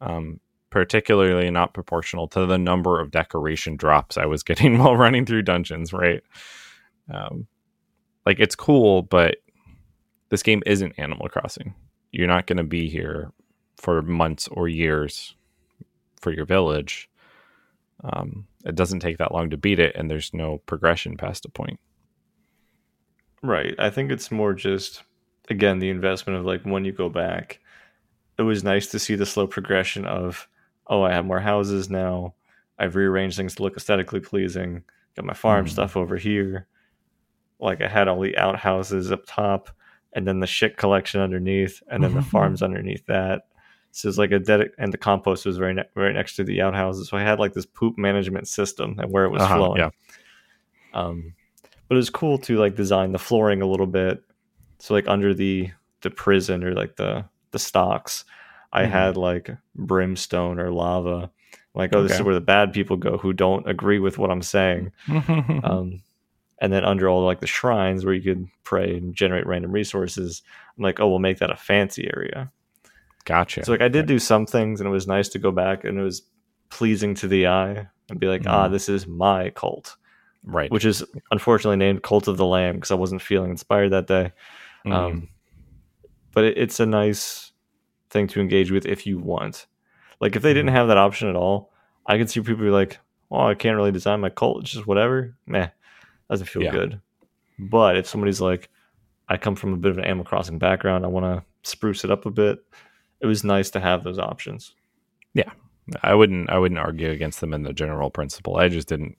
[0.00, 0.40] Um,
[0.70, 5.42] particularly not proportional to the number of decoration drops I was getting while running through
[5.42, 6.22] dungeons, right?
[7.12, 7.46] Um,
[8.24, 9.36] like it's cool, but
[10.28, 11.74] this game isn't Animal Crossing.
[12.12, 13.32] You're not going to be here
[13.76, 15.34] for months or years
[16.20, 17.08] for your village.
[18.04, 21.48] Um, it doesn't take that long to beat it, and there's no progression past a
[21.48, 21.78] point.
[23.42, 23.74] Right.
[23.78, 25.02] I think it's more just
[25.48, 27.60] again the investment of like when you go back.
[28.38, 30.48] It was nice to see the slow progression of
[30.90, 32.34] oh, I have more houses now.
[32.78, 34.82] I've rearranged things to look aesthetically pleasing.
[35.16, 35.70] Got my farm Mhm.
[35.70, 36.66] stuff over here.
[37.60, 39.70] Like I had all the outhouses up top
[40.12, 43.46] and then the shit collection underneath and then the farms underneath that.
[43.92, 46.60] So it's like a dedic and the compost was very ne- right next to the
[46.62, 47.08] outhouses.
[47.08, 49.78] So I had like this poop management system and where it was Uh-huh, flowing.
[49.78, 49.90] yeah.
[50.92, 51.34] Um,
[51.88, 54.22] but it was cool to like design the flooring a little bit.
[54.78, 55.70] So like under the
[56.02, 58.24] the prison or like the the stocks,
[58.72, 58.90] I Mhm.
[58.90, 61.30] had like brimstone or lava.
[61.74, 64.42] Like, oh, this is where the bad people go who don't agree with what I'm
[64.42, 64.92] saying.
[65.64, 66.02] Um,
[66.62, 70.42] and then under all like the shrines where you could pray and generate random resources,
[70.76, 72.50] I'm like, oh, we'll make that a fancy area.
[73.24, 73.64] gotcha.
[73.64, 75.98] So like I did do some things, and it was nice to go back, and
[75.98, 76.22] it was
[76.70, 78.72] pleasing to the eye, and be like, ah, Mhm.
[78.72, 79.96] this is my cult
[80.44, 80.70] right.
[80.72, 84.32] which is unfortunately named Cult of the Lamb because I wasn't feeling inspired that day.
[84.86, 84.92] Mhm.
[84.92, 85.28] Um,
[86.32, 87.49] but it, it's a nice
[88.10, 89.66] thing to engage with if you want.
[90.20, 90.76] Like if they didn't mm-hmm.
[90.76, 91.72] have that option at all,
[92.06, 92.98] I could see people be like,
[93.30, 94.62] "Oh, I can't really design my cult.
[94.62, 95.68] It's just whatever." Meh,
[96.28, 96.72] doesn't feel Yeah.
[96.72, 97.00] good.
[97.58, 98.68] But if somebody's like,
[99.28, 101.04] "I come from a bit of an Animal Crossing background.
[101.04, 102.58] I want to spruce it up a bit,"
[103.20, 104.74] it was nice to have those options.
[105.34, 105.50] Yeah,
[106.02, 108.56] I wouldn't I wouldn't argue against them in the general principle.
[108.56, 109.16] I just didn't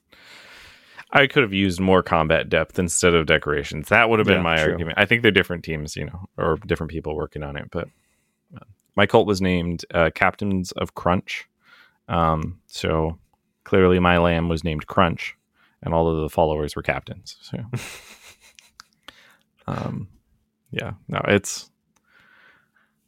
[1.13, 3.89] I could have used more combat depth instead of decorations.
[3.89, 4.71] That would have been Yeah, my true.
[4.71, 4.97] argument.
[4.97, 7.69] I think they're different teams, you know, or different people working on it.
[7.69, 7.89] But
[8.95, 11.47] my cult was named uh, Captains of Crunch.
[12.07, 13.17] Um, so
[13.63, 15.35] clearly my lamb was named Crunch,
[15.81, 17.37] and all of the followers were captains.
[17.41, 17.57] So,
[19.67, 20.07] um,
[20.71, 21.69] yeah, no, it's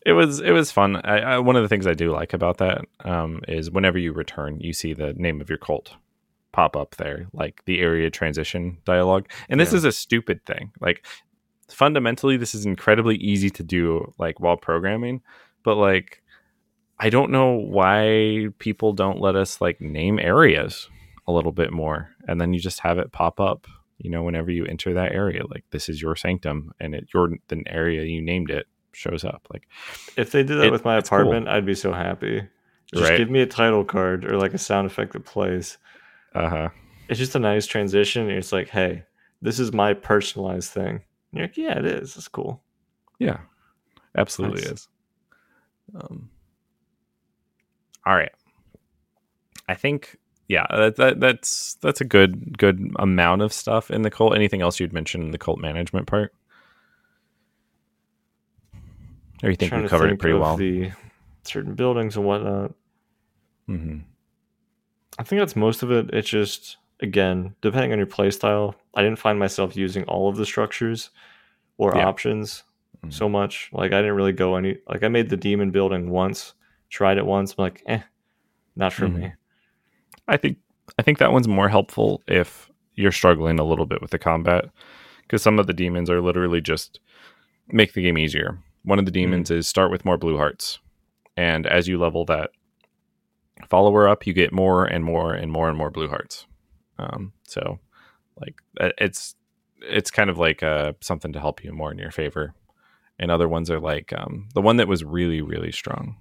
[0.05, 0.97] it was it was fun.
[0.97, 4.13] I, I, one of the things I do like about that um, is whenever you
[4.13, 5.95] return, you see the name of your cult
[6.51, 9.27] pop up there, like the area transition dialogue.
[9.49, 9.77] And this Yeah.
[9.77, 10.71] is a stupid thing.
[10.79, 11.05] Like
[11.69, 15.21] fundamentally, this is incredibly easy to do, like while programming.
[15.63, 16.21] But like,
[16.99, 20.89] I don't know why people don't let us like name areas
[21.27, 23.67] a little bit more, and then you just have it pop up.
[23.97, 27.29] You know, whenever you enter that area, like this is your sanctum, and it your
[27.47, 29.47] the area you named it shows up.
[29.51, 29.63] Like
[30.17, 31.19] If they did that It- with my it's cool.
[31.19, 32.41] apartment, I'd be so happy.
[32.93, 33.17] Just Right.
[33.17, 35.77] give me a title card or like a sound effect that plays.
[36.35, 36.69] Uh huh.
[37.09, 38.29] It's just a nice transition.
[38.29, 39.03] It's like, hey,
[39.41, 40.89] this is my personalized thing.
[40.89, 41.01] And
[41.33, 42.15] you're like, yeah, it is.
[42.17, 42.61] It's cool.
[43.19, 43.39] Yeah,
[44.15, 44.87] absolutely is.
[45.95, 46.29] Um,
[48.05, 48.31] all right,
[49.67, 50.17] I think
[50.47, 54.35] yeah, that, that that's that's a good good amount of stuff in the cult.
[54.35, 56.33] Anything else you'd mention in the cult management part?
[59.43, 60.57] Or you think we covered it pretty well?
[60.57, 60.91] The
[61.43, 62.73] certain buildings and whatnot.
[63.69, 63.99] Mm-hmm.
[65.19, 66.09] I think that's most of it.
[66.13, 70.37] It's just again, depending on your play style, I didn't find myself using all of
[70.37, 71.09] the structures
[71.77, 72.05] or Yeah.
[72.05, 72.63] options
[73.03, 73.13] Mhm.
[73.13, 73.69] so much.
[73.73, 76.53] Like I didn't really go any like I made the demon building once,
[76.89, 78.01] tried it once, I'm like, eh,
[78.75, 79.15] not for Mhm.
[79.19, 79.33] me.
[80.27, 80.57] I think
[80.97, 84.65] I think that one's more helpful if you're struggling a little bit with the combat
[85.23, 86.99] because some of the demons are literally just
[87.69, 88.59] make the game easier.
[88.83, 90.79] One of the demons is start with more blue hearts,
[91.37, 92.51] and as you level that
[93.69, 96.45] follower up, you get more and more and more and more blue hearts.
[96.99, 97.79] Um, so,
[98.39, 99.35] like uh, it's
[99.81, 102.53] it's kind of like uh, something to help you more in your favor.
[103.19, 106.17] And other ones are like um, the one that was really really strong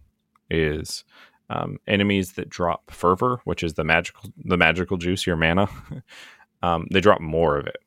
[0.51, 1.05] is
[1.51, 5.69] um, enemies that drop fervor, which is the magical the magical juice, your mana.
[6.63, 7.79] um, they drop more of it,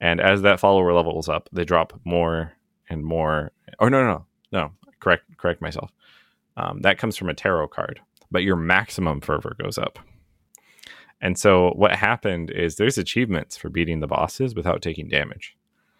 [0.00, 2.52] and as that follower levels up, they drop more
[2.88, 3.52] and more.
[3.80, 4.70] Oh no no no no!
[5.00, 5.90] Correct correct myself.
[6.56, 9.98] Um, that comes from a tarot card, but your maximum fervor goes up.
[11.20, 15.56] And so what happened is there's achievements for beating the bosses without taking damage.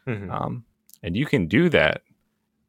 [0.06, 0.30] Mhm.
[0.30, 0.64] Um,
[1.02, 2.02] and you can do that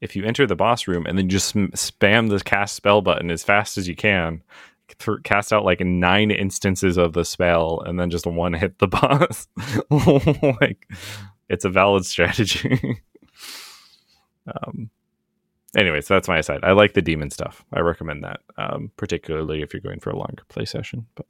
[0.02, 3.44] if you enter the boss room and then just spam the cast spell button as
[3.44, 4.44] fast as you can.
[5.00, 8.88] Th- cast out like nine instances of the spell and then just one hit the
[8.88, 9.48] boss.
[10.62, 10.88] like
[11.50, 13.02] it's a valid strategy.
[14.48, 14.90] um,
[15.76, 16.60] anyways, that's my side.
[16.64, 17.66] I like the demon stuff.
[17.74, 21.08] I recommend that, um, particularly if you're going for a longer play session.
[21.16, 21.26] But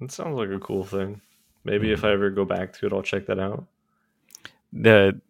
[0.00, 1.20] It sounds like a cool thing.
[1.64, 1.92] Maybe Mhm.
[1.94, 3.64] if I ever go back to it, I'll check that out.
[4.76, 5.20] the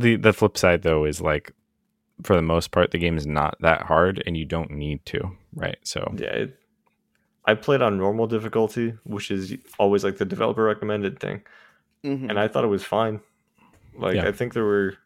[0.00, 1.52] the the flip side though is like
[2.22, 5.36] for the most part the game is not that hard and you don't need to
[5.54, 6.58] right so Yeah, it,
[7.44, 11.42] I played on normal difficulty, which is always like the developer recommended thing,
[12.02, 13.20] and I thought it was fine.
[13.98, 14.28] Like Yeah.
[14.28, 14.96] I think there were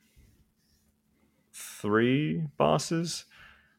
[1.52, 3.24] three bosses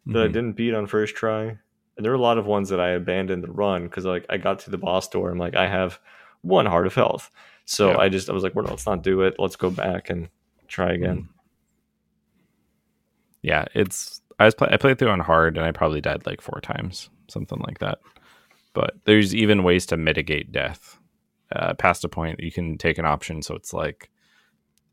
[0.07, 0.33] that I Mhm.
[0.33, 1.59] didn't beat on first try, and
[2.05, 4.59] there were a lot of ones that I abandoned the run because like I got
[4.59, 5.99] to the boss door, I'm like I have
[6.41, 7.29] one heart of health,
[7.65, 7.97] so Yeah.
[7.97, 9.35] I just I was like, well, let's not do it.
[9.39, 10.29] Let's go back and
[10.69, 11.27] try again.
[13.41, 16.41] yeah it's i was play, i played through on hard and i probably died like
[16.41, 17.99] four times something like that.
[18.73, 20.97] But there's even ways to mitigate death.
[21.55, 24.11] Uh, past a point you can take an option so it's like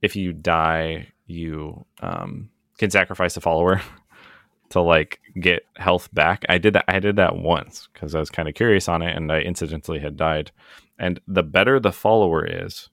[0.00, 2.48] if you die you um,
[2.78, 3.82] can sacrifice a follower
[4.70, 6.46] to like get health back.
[6.48, 9.14] I did that i did that once because i was kind of curious on it
[9.14, 10.50] and i incidentally had died.
[10.98, 12.88] And the better the follower is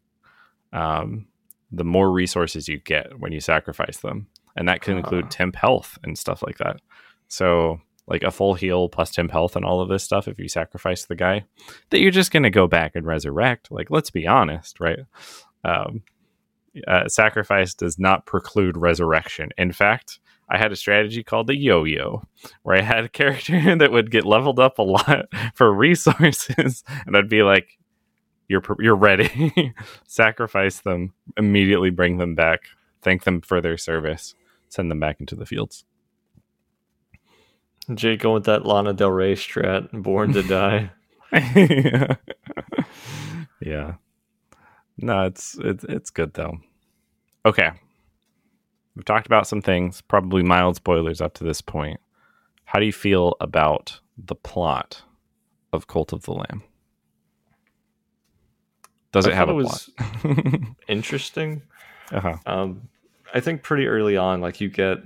[0.73, 1.27] um,
[1.73, 4.27] the more resources you get when you sacrifice them.
[4.55, 5.29] And that can include Ah.
[5.29, 6.79] temp health and stuff like that.
[7.27, 10.47] So like a full heal plus temp health and all of this stuff if you
[10.47, 11.45] sacrifice the guy
[11.89, 13.71] that you're just going to go back and resurrect.
[13.71, 14.99] Like let's be honest right?
[15.63, 16.03] Um,
[16.87, 19.49] uh, sacrifice does not preclude resurrection.
[19.57, 20.19] In fact
[20.49, 22.21] I had a strategy called the yo-yo,
[22.63, 27.15] where I had a character that would get leveled up a lot for resources, and
[27.15, 27.77] I'd be like,
[28.47, 29.73] "You're you're ready.
[30.07, 31.89] Sacrifice them immediately.
[31.89, 32.61] Bring them back.
[33.01, 34.35] Thank them for their service.
[34.69, 35.85] Send them back into the fields."
[37.93, 40.91] Jake going with that Lana Del Rey strat, born to die.
[41.33, 42.15] yeah.
[43.61, 43.93] yeah.
[44.97, 46.57] No, it's it's it's good though.
[47.45, 47.71] Okay.
[48.95, 51.99] We've talked about some things, probably mild spoilers up to this point.
[52.65, 55.01] How do you feel about the plot
[55.73, 56.63] of Cult of the Lamb?
[59.13, 59.63] Does I it have a plot?
[59.63, 59.89] was
[60.89, 61.61] interesting.
[62.11, 62.35] uh-huh.
[62.45, 62.89] Um,
[63.33, 64.97] I think pretty early on, like you get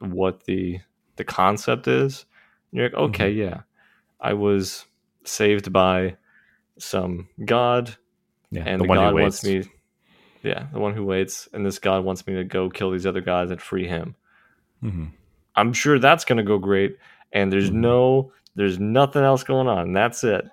[0.00, 0.80] what the
[1.16, 2.26] the concept is.
[2.72, 3.60] You're like, okay, yeah,
[4.20, 4.84] I was
[5.24, 6.16] saved by
[6.78, 7.94] some god,
[8.50, 9.44] Yeah, and the the, one who god waits.
[9.44, 9.70] wants me.
[10.42, 13.20] Yeah, the one who waits, and this god wants me to go kill these other
[13.22, 14.16] guys and free him.
[14.82, 15.10] Mhm.
[15.56, 16.98] I'm sure that's going to go great.
[17.32, 17.74] And there's Mhm.
[17.74, 19.92] no, there's nothing else going on.
[19.92, 20.44] That's it.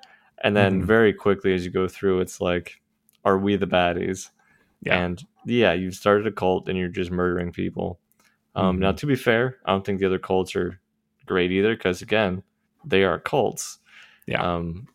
[0.43, 0.85] And then Mhm.
[0.85, 2.80] very quickly as you go through, it's like,
[3.25, 4.29] are we the baddies?
[4.81, 4.99] Yeah.
[5.03, 7.99] And yeah, you've started a cult and you're just murdering people.
[8.55, 8.97] Um, Now, Mhm.
[8.97, 10.79] to be fair, I don't think the other cults are
[11.25, 12.43] great either because, again,
[12.83, 13.79] they are cults.
[14.27, 14.41] Yeah.
[14.41, 14.87] Um,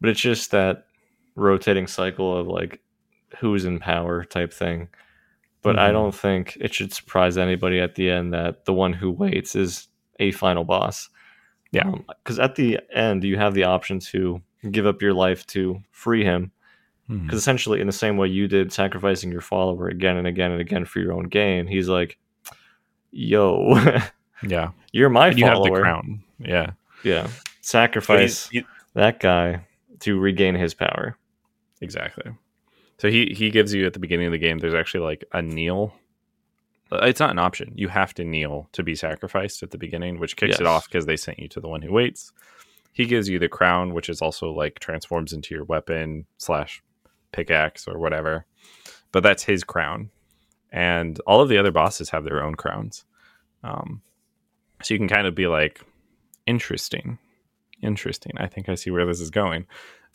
[0.00, 0.86] but it's just that
[1.34, 2.80] rotating cycle of like
[3.38, 4.88] who's in power type thing.
[5.62, 5.92] But I Mhm.
[5.92, 9.88] don't think it should surprise anybody at the end that the one who waits is
[10.20, 11.10] a final boss.
[11.72, 11.90] Yeah.
[12.22, 16.24] Because at the end, you have the option to give up your life to free
[16.24, 16.52] him.
[17.08, 20.60] Because essentially, in the same way you did, sacrificing your follower again and again and
[20.60, 22.18] again for your own gain, he's like,
[23.12, 23.80] "Yo,
[24.46, 24.72] yeah.
[24.92, 25.76] you're my You have follower.
[25.76, 26.22] the crown.
[26.38, 26.72] Yeah.
[27.04, 27.28] Yeah,
[27.62, 28.50] sacrifice
[28.94, 29.64] that guy
[30.00, 31.16] to regain his power.
[31.80, 32.32] Exactly.
[32.98, 34.58] So he he gives you at the beginning of the game.
[34.58, 35.94] There's actually like a kneel.
[36.92, 37.72] Uh, It's not an option.
[37.76, 41.06] You have to kneel to be sacrificed at the beginning, which kicks it off because
[41.06, 42.32] they sent you to the one who waits.
[42.92, 46.82] He gives you the crown, which is also like transforms into your weapon slash
[47.32, 48.46] pickaxe or whatever.
[49.12, 50.10] But that's his crown,
[50.70, 53.04] and all of the other bosses have their own crowns.
[53.62, 54.02] Um,
[54.82, 55.80] so you can kind of be like,
[56.46, 57.18] interesting,
[57.82, 58.32] interesting.
[58.36, 59.66] I think I see where this is going.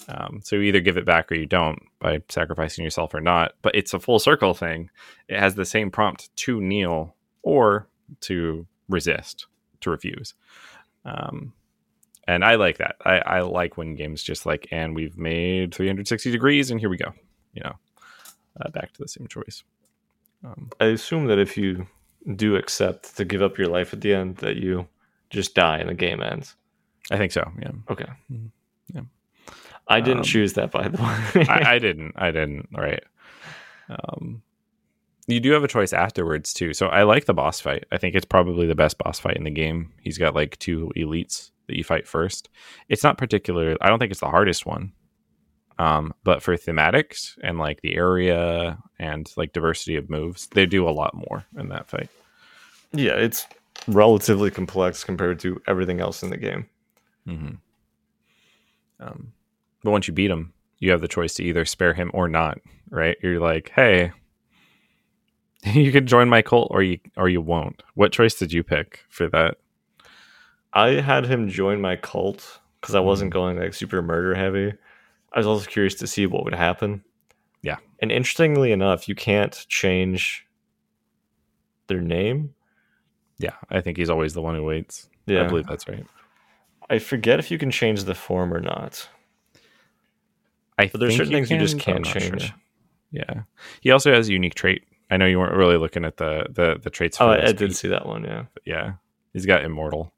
[0.07, 3.53] Um, so you either give it back or you don't by sacrificing yourself or not.
[3.61, 4.89] But it's a full circle thing.
[5.27, 7.87] It has the same prompt to kneel or
[8.21, 9.47] to resist,
[9.81, 10.33] to refuse.
[11.05, 11.53] Um,
[12.27, 12.95] and I like that.
[13.05, 16.97] I, I like when games just like, and we've made 360 degrees, and here we
[16.97, 17.13] go.
[17.53, 17.75] You know,
[18.61, 19.63] uh, back to the same choice.
[20.43, 21.87] Um, I assume that if you
[22.35, 24.87] do accept to give up your life at the end, that you
[25.29, 26.55] just die and the game ends.
[27.11, 27.49] I think so.
[27.61, 28.05] Yeah, Okay.
[28.31, 28.51] Mhm.
[28.93, 29.01] Yeah.
[29.87, 31.45] I didn't Um, choose that, by the way.
[31.49, 32.13] I, I didn't.
[32.15, 32.69] I didn't.
[32.75, 33.03] Right.
[33.89, 34.41] Um,
[35.27, 36.73] you do have a choice afterwards too.
[36.73, 37.85] So I like the boss fight.
[37.91, 39.91] I think it's probably the best boss fight in the game.
[40.01, 42.49] He's got like two elites that you fight first.
[42.89, 43.77] It's not particular.
[43.81, 44.91] I don't think it's the hardest one.
[45.79, 50.87] Um, but for thematics and like the area and like diversity of moves, they do
[50.87, 52.09] a lot more in that fight.
[52.93, 53.47] yeah, it's
[53.87, 56.67] relatively complex compared to everything else in the game.
[57.27, 57.55] Mm-hmm.
[58.99, 59.33] Um,
[59.83, 62.59] but once you beat him, you have the choice to either spare him or not.
[62.89, 63.17] Right?
[63.23, 64.11] You're like, hey,
[65.63, 67.81] you can join my cult, or you or you won't.
[67.95, 69.57] What choice did you pick for that?
[70.73, 73.33] I had him join my cult because I wasn't Mhm.
[73.33, 74.73] going like super murder heavy.
[75.31, 77.03] I was also curious to see what would happen.
[77.61, 77.77] Yeah.
[77.99, 80.45] And interestingly enough, you can't change
[81.87, 82.53] their name.
[83.39, 85.09] Yeah, I think he's always the one who waits.
[85.25, 85.43] Yeah.
[85.45, 86.05] I believe that's right.
[86.89, 89.07] I forget if you can change the form or not.
[90.77, 92.41] I But there's certain things you just can't change.
[92.41, 92.55] sure.
[93.11, 93.43] Yeah,
[93.81, 94.83] he also has a unique trait.
[95.11, 97.17] I know you weren't really looking at the the the traits.
[97.17, 98.23] For Oh, I, I did see that one.
[98.23, 98.45] Yeah.
[98.65, 98.93] yeah,
[99.33, 100.11] he's got immortal,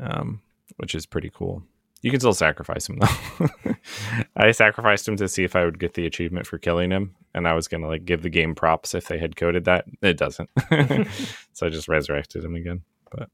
[0.00, 0.40] um,
[0.76, 1.62] which is pretty cool.
[2.00, 3.74] You can still sacrifice him though.
[4.36, 7.48] I sacrificed him to see if I would get the achievement for killing him, and
[7.48, 9.84] I was gonna like give the game props if they had coded that.
[10.00, 10.48] It doesn't,
[11.52, 12.82] so I just resurrected him again.
[13.10, 13.30] But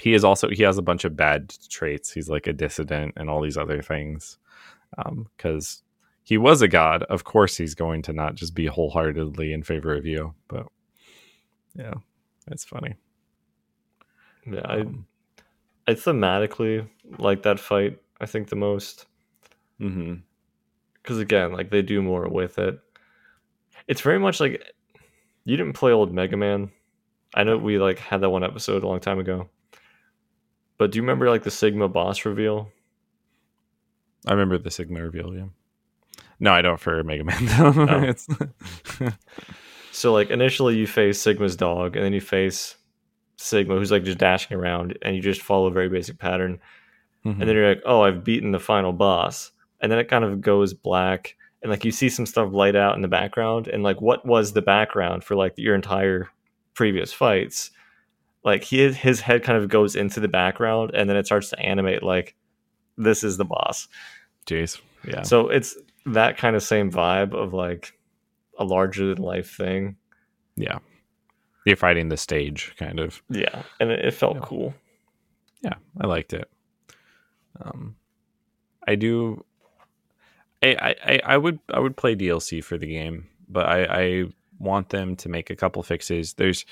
[0.00, 2.12] he is also he has a bunch of bad traits.
[2.12, 4.36] He's like a dissident and all these other things,
[5.36, 5.82] because
[6.24, 7.04] he was a god.
[7.04, 10.34] Of course, he's going to not just be wholeheartedly in favor of you.
[10.48, 10.66] But
[11.74, 11.94] yeah,
[12.50, 12.96] it's funny.
[14.46, 14.60] Yeah.
[14.64, 15.06] I, Um,
[15.86, 16.88] I thematically
[17.18, 17.98] like that fight.
[18.20, 19.06] I think the most
[19.80, 20.14] Mm-hmm.
[20.94, 22.78] because again, like they do more with it.
[23.88, 24.62] It's very much like
[25.44, 26.70] you didn't play old Mega Man.
[27.34, 29.48] I know we like had that one episode a long time ago.
[30.78, 32.70] But do you remember like the Sigma boss reveal?
[34.26, 35.34] I remember the Sigma reveal.
[35.34, 35.46] Yeah.
[36.38, 37.86] No, I don't for Mega Man though.
[37.88, 38.02] Oh.
[38.04, 39.12] It's-
[39.90, 42.76] So like initially you face Sigma's dog, and then you face
[43.42, 46.58] Sigma, who's like just dashing around, and you just follow a very basic pattern.
[47.24, 47.32] Mhm.
[47.40, 49.52] And then you're like, oh, I've beaten the final boss.
[49.80, 52.94] And then it kind of goes black, and like you see some stuff light out
[52.96, 56.28] in the background, and like what was the background for like your entire
[56.74, 57.70] previous fights?
[58.44, 61.58] Like he his head kind of goes into the background, and then it starts to
[61.60, 62.34] animate like
[62.96, 63.88] this is the boss.
[64.46, 64.80] Jeez.
[65.06, 65.22] Yeah.
[65.22, 65.76] So it's
[66.06, 67.92] that kind of same vibe of like
[68.58, 69.96] a larger than life thing.
[70.56, 70.78] yeah.
[71.64, 73.22] You're fighting the stage, kind of.
[73.28, 74.42] Yeah, and it, it felt Yeah.
[74.44, 74.74] cool.
[75.62, 76.50] yeah i liked it
[77.60, 77.94] um
[78.88, 79.44] i do
[80.62, 84.24] I, I i would i would play dlc for the game but i i
[84.58, 86.64] want them to make a couple fixes there's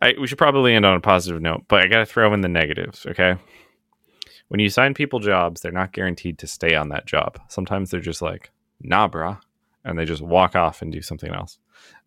[0.00, 2.48] i we should probably end on a positive note but i gotta throw in the
[2.48, 3.36] negatives okay
[4.48, 8.00] when you sign people jobs they're not guaranteed to stay on that job sometimes they're
[8.00, 8.50] just like
[8.80, 9.38] nah brah
[9.84, 11.58] and they just walk off and do something else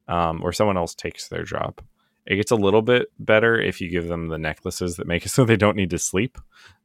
[0.07, 1.81] um, or someone else takes their job
[2.25, 5.29] It gets a little bit better if you give them the necklaces that make it
[5.35, 6.37] so they don't need to sleep.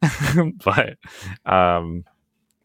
[0.64, 0.98] but
[1.46, 2.04] um,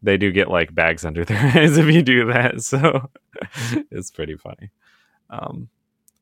[0.02, 2.60] they do get like bags under their eyes if you do that.
[2.62, 3.10] So
[3.90, 4.70] it's pretty funny.
[5.30, 5.68] Um,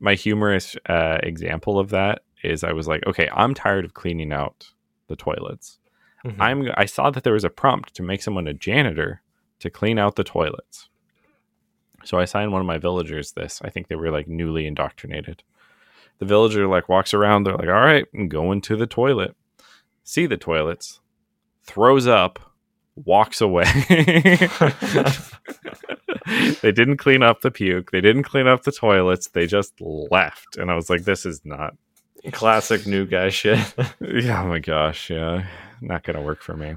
[0.01, 4.33] my humorous uh, example of that is I was like, okay, I'm tired of cleaning
[4.33, 4.69] out
[5.09, 5.79] the toilets.
[6.25, 6.37] Mhm.
[6.41, 9.23] I'm I saw that there was a prompt to make someone a janitor
[9.61, 10.89] to clean out the toilets.
[12.05, 13.61] So I assigned one of my villagers this.
[13.63, 15.43] I think they were like newly indoctrinated.
[16.19, 19.35] The villager like walks around, they're like, all right, I'm going to the toilet.
[20.05, 21.01] See the toilets,
[21.65, 22.39] throws up,
[22.95, 23.65] walks away.
[26.62, 27.91] they didn't clean up the puke.
[27.91, 29.29] They didn't clean up the toilets.
[29.29, 30.57] They just left.
[30.57, 31.75] And I was like, this is not
[32.33, 33.59] Classic new guy shit.
[34.01, 35.47] yeah, oh my gosh, yeah,
[35.81, 36.77] not gonna work for me.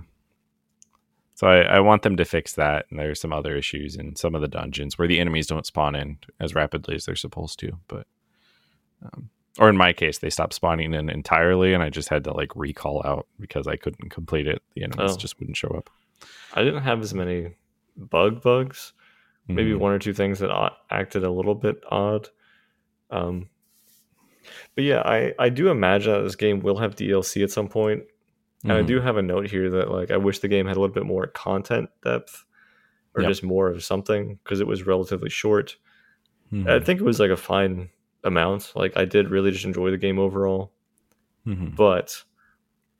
[1.35, 4.35] So I, I want them to fix that, and there's some other issues in some
[4.35, 7.73] of the dungeons where the enemies don't spawn in as rapidly as they're supposed to.
[7.87, 8.07] But,
[9.03, 9.29] um,
[9.59, 12.51] or in my case, they stopped spawning in entirely, and I just had to like
[12.55, 14.61] recall out because I couldn't complete it.
[14.75, 15.17] The enemies Oh.
[15.17, 15.89] just wouldn't show up.
[16.53, 17.55] I didn't have as many
[17.95, 18.93] bug bugs.
[19.47, 19.79] Maybe Mhm.
[19.79, 20.51] one or two things that
[20.89, 22.27] acted a little bit odd.
[23.09, 23.49] Um,
[24.75, 28.03] but yeah, I, I do imagine that this game will have DLC at some point.
[28.63, 28.87] And I Mhm.
[28.87, 31.05] do have a note here that like I wish the game had a little bit
[31.05, 32.43] more content depth
[33.15, 33.29] or Yep.
[33.29, 35.77] just more of something because it was relatively short.
[36.51, 36.69] Mhm.
[36.69, 37.89] I think it was like a fine
[38.23, 38.73] amount.
[38.75, 40.71] Like I did really just enjoy the game overall.
[41.45, 41.75] Mhm.
[41.75, 42.23] But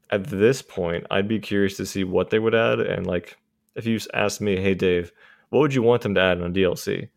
[0.09, 2.79] at this point, I'd be curious to see what they would add.
[2.79, 3.37] And like,
[3.75, 5.11] if you s- asked me, hey Dave,
[5.49, 7.09] what would you want them to add on DLC?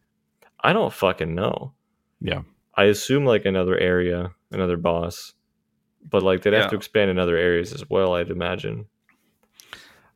[0.63, 1.73] I don't fucking know.
[2.21, 2.43] Yeah.
[2.75, 5.35] I assume like another area, another boss,
[6.09, 6.63] but like they'd Yeah.
[6.63, 8.15] have to expand in other areas as well.
[8.15, 8.87] I'd imagine.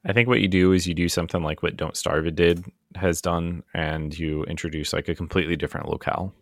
[0.06, 2.64] I think what you do is you do something like what Don't Starve It did
[2.96, 6.34] has done, and you introduce like a completely different locale,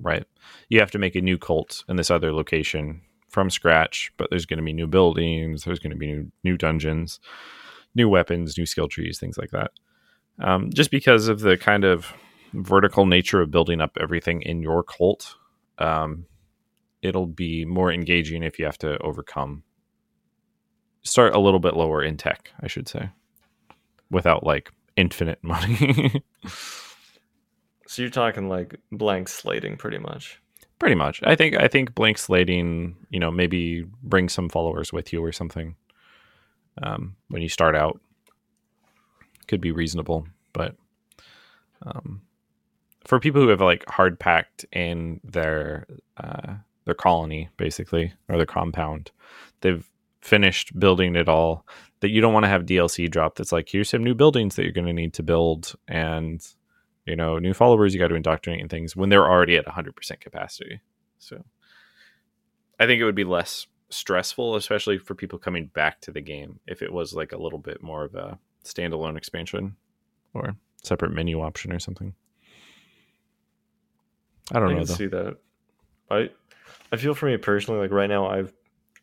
[0.00, 0.24] right?
[0.68, 4.46] You have to make a new cult in this other location from scratch, but there's
[4.46, 7.20] going to be new buildings, there's going to be new, new dungeons,
[7.94, 9.70] new weapons, new skill trees, things like that.
[10.40, 12.12] Um, just because of the kind of
[12.54, 15.36] vertical nature of building up everything in your cult,
[15.78, 16.26] um,
[17.02, 19.62] it'll be more engaging if you have to overcome
[21.02, 23.10] start a little bit lower in tech, I should say,
[24.10, 26.22] without like infinite money.
[27.90, 30.40] So you're talking like blank slating, pretty much.
[30.78, 31.20] Pretty much.
[31.24, 35.32] I think I think blank slating, you know, maybe bring some followers with you or
[35.32, 35.74] something.
[36.80, 38.00] Um, when you start out,
[39.48, 40.76] could be reasonable, but
[41.82, 42.22] um,
[43.06, 48.46] for people who have like hard packed in their uh, their colony, basically, or their
[48.46, 49.10] compound,
[49.62, 51.66] they've finished building it all.
[51.98, 53.34] That you don't want to have DLC drop.
[53.34, 56.40] That's like here's some new buildings that you're going to need to build, and
[57.10, 60.20] you know, new followers you got to indoctrinate and things when they're already at 100%
[60.20, 60.80] capacity.
[61.18, 61.44] So
[62.78, 66.60] I think it would be less stressful, especially for people coming back to the game,
[66.66, 69.76] if it was like a little bit more of a standalone expansion
[70.32, 72.14] or separate menu option or something.
[74.52, 74.94] I I don't can know though.
[74.94, 75.36] see that.
[76.10, 76.30] I
[76.92, 78.52] I feel for me personally, like right now, I've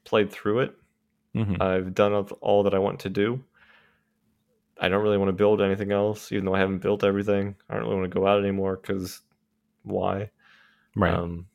[0.03, 0.75] played through it.
[1.35, 1.61] Mhm.
[1.61, 3.43] I've done all that I want to do.
[4.79, 7.55] I don't really want to build anything else, even though I haven't built everything.
[7.69, 9.21] I don't really want to go out anymore because
[9.83, 10.29] why?
[10.95, 11.13] right.
[11.13, 11.47] Um,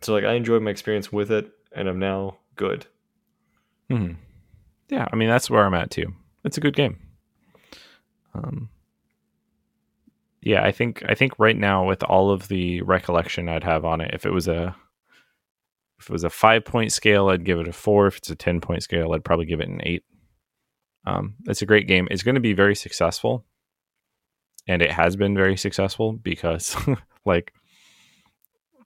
[0.00, 2.86] so like I enjoyed my experience with it, and I'm now good.
[3.90, 4.12] hmm
[4.88, 6.14] Yeah, I mean that's where I'm at too.
[6.44, 6.98] It's a good game.
[8.34, 8.68] Um,
[10.42, 14.00] yeah, I think I think right now with all of the recollection I'd have on
[14.00, 14.76] it, if it was a
[15.98, 18.06] if it was a five point scale, I'd give it a four.
[18.06, 20.04] If it's a ten point scale, I'd probably give it an eight.
[21.06, 22.08] Um, it's a great game.
[22.10, 23.44] It's going to be very successful,
[24.66, 26.76] and it has been very successful because
[27.24, 27.52] like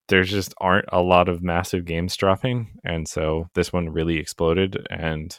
[0.09, 4.87] there's just aren't a lot of massive games dropping, and so this one really exploded.
[4.91, 5.39] And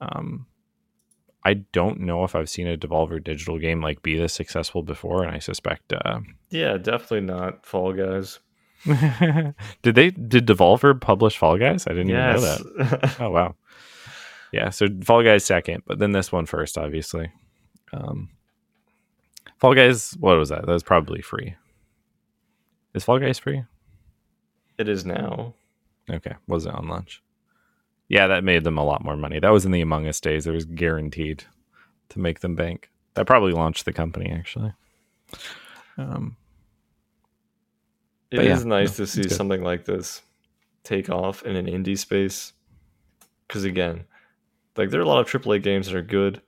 [0.00, 0.46] um,
[1.44, 5.24] I don't know if I've seen a Devolver Digital game like be this successful before,
[5.24, 5.92] and I suspect.
[5.92, 8.40] Uh, Yeah, definitely not Fall Guys.
[9.82, 11.86] did they did Devolver publish Fall Guys?
[11.86, 13.16] I didn't even know that.
[13.20, 13.56] Oh wow.
[14.52, 17.30] Yeah, so Fall Guys second, but then this one first, obviously.
[17.92, 18.30] Um,
[19.58, 20.66] Fall Guys, what was that?
[20.66, 21.54] That was probably free.
[22.94, 23.64] Is Fall Guys free?
[24.78, 25.54] it is now.
[26.10, 27.22] Okay, was it on launch?
[28.08, 29.40] Yeah, that made them a lot more money.
[29.40, 30.46] That was in the Among Us days.
[30.46, 31.44] It was guaranteed
[32.10, 32.90] to make them bank.
[33.14, 34.72] That probably launched the company, actually.
[35.98, 36.36] Um,
[38.30, 40.22] It is yeah, nice no, to see something like this
[40.84, 42.52] take off in an indie space.
[43.48, 44.04] Because again,
[44.76, 46.40] like there are a lot of AAA games that are good,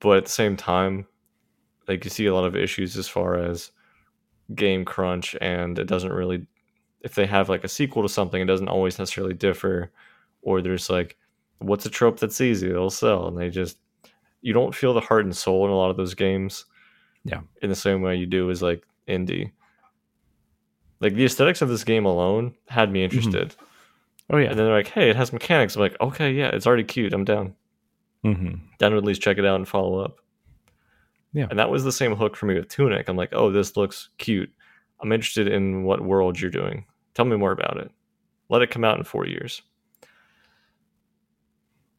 [0.00, 1.06] but at the same time,
[1.88, 3.70] like you see a lot of issues as far as
[4.54, 6.46] game crunch and it doesn't really
[7.00, 9.90] if they have like a sequel to something it doesn't always necessarily differ.
[10.42, 11.16] Or there's like
[11.58, 12.68] what's a trope that's easy?
[12.70, 13.78] It'll sell and they just
[14.42, 16.66] you don't feel the heart and soul in a lot of those games.
[17.26, 17.40] Yeah.
[17.62, 19.50] in the same way you do as like indie.
[21.00, 23.16] Like the aesthetics of this game alone had me mm-hmm.
[23.16, 23.56] interested
[24.30, 24.48] Oh yeah.
[24.50, 25.76] and then they're like hey it has mechanics.
[25.76, 27.54] I'm like okay yeah it's already cute i'm down.
[28.22, 30.16] Hmm down to at least check it out and follow up.
[31.32, 31.46] Yeah.
[31.50, 33.08] and that was the same hook for me with tunic.
[33.08, 34.50] I'm like oh this looks cute.
[35.00, 36.86] I'm interested in what world you're doing.
[37.14, 37.90] Tell me more about it.
[38.48, 39.62] Let it come out in four years.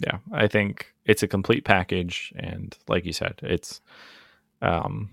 [0.03, 3.79] Yeah i think it's a complete package and like you said it's
[4.61, 5.09] um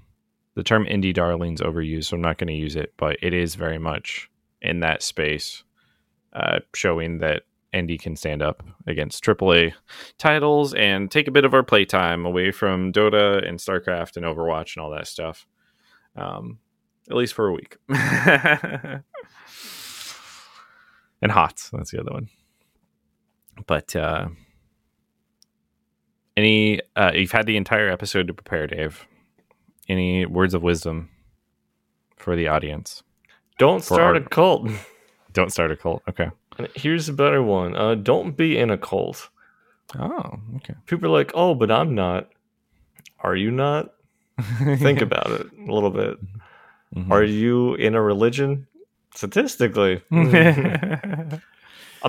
[0.54, 3.54] the term indie darlings overused so i'm not going to use it but it is
[3.54, 4.28] very much
[4.60, 5.62] in that space
[6.34, 7.42] uh showing that
[7.74, 9.72] indie can stand up against aaa
[10.18, 14.76] titles and take a bit of our playtime away from dota and starcraft and overwatch
[14.76, 15.46] and all that stuff
[16.16, 16.58] um
[17.10, 17.76] at least for a week.
[21.20, 22.28] And hots that's the other one.
[23.66, 24.28] But uh
[26.36, 29.06] any uh you've had the entire episode to prepare dave.
[29.88, 31.10] Any words of wisdom
[32.16, 33.02] for the audience?
[33.58, 34.68] Don't For start our- a cult
[35.32, 38.78] don't start a cult okay And here's a better one uh, don't be in a
[38.78, 39.28] cult
[39.98, 42.28] oh okay people are like oh but i'm not
[43.20, 43.92] are you not
[44.78, 46.18] think about it a little bit
[46.94, 47.10] Mhm.
[47.10, 48.66] are you in a religion
[49.14, 51.40] statistically I'm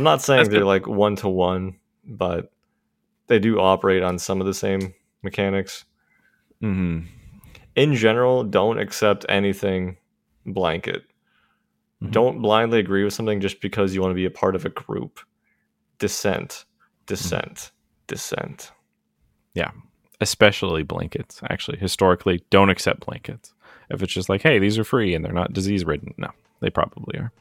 [0.03, 0.65] not saying That's they're good.
[0.65, 2.51] like one to one, but
[3.27, 5.85] they do operate on some of the same mechanics.
[6.61, 7.05] Mhm.
[7.75, 9.97] In general, don't accept anything
[10.45, 11.03] blanket.
[12.03, 12.11] Mhm.
[12.11, 14.69] Don't blindly agree with something just because you want to be a part of a
[14.69, 15.19] group.
[15.99, 16.65] Dissent,
[17.05, 17.71] dissent,
[18.07, 18.71] dissent.
[19.53, 19.71] Yeah.
[20.21, 23.53] Especially blankets actually historically don't accept blankets
[23.89, 26.29] if it's just like hey these are free and they're not disease ridden no
[26.61, 27.31] they probably are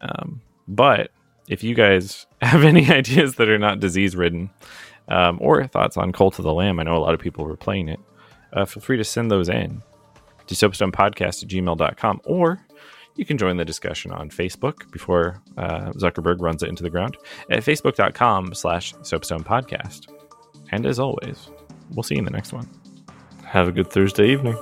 [0.00, 1.12] um, but
[1.48, 4.50] if you guys have any ideas that are not disease ridden
[5.08, 7.56] um, or thoughts on cult of the lamb i know a lot of people were
[7.56, 8.00] playing it
[8.54, 9.80] uh, feel free to send those in
[10.48, 12.60] to soapstonepodcast at gmail.com or
[13.16, 17.16] you can join the discussion on facebook before uh, zuckerberg runs it into the ground
[17.50, 20.08] at facebook.com slash soapstone podcast
[20.70, 21.48] and as always
[21.92, 22.68] we'll see you in the next one
[23.44, 24.56] Have a good Thursday evening.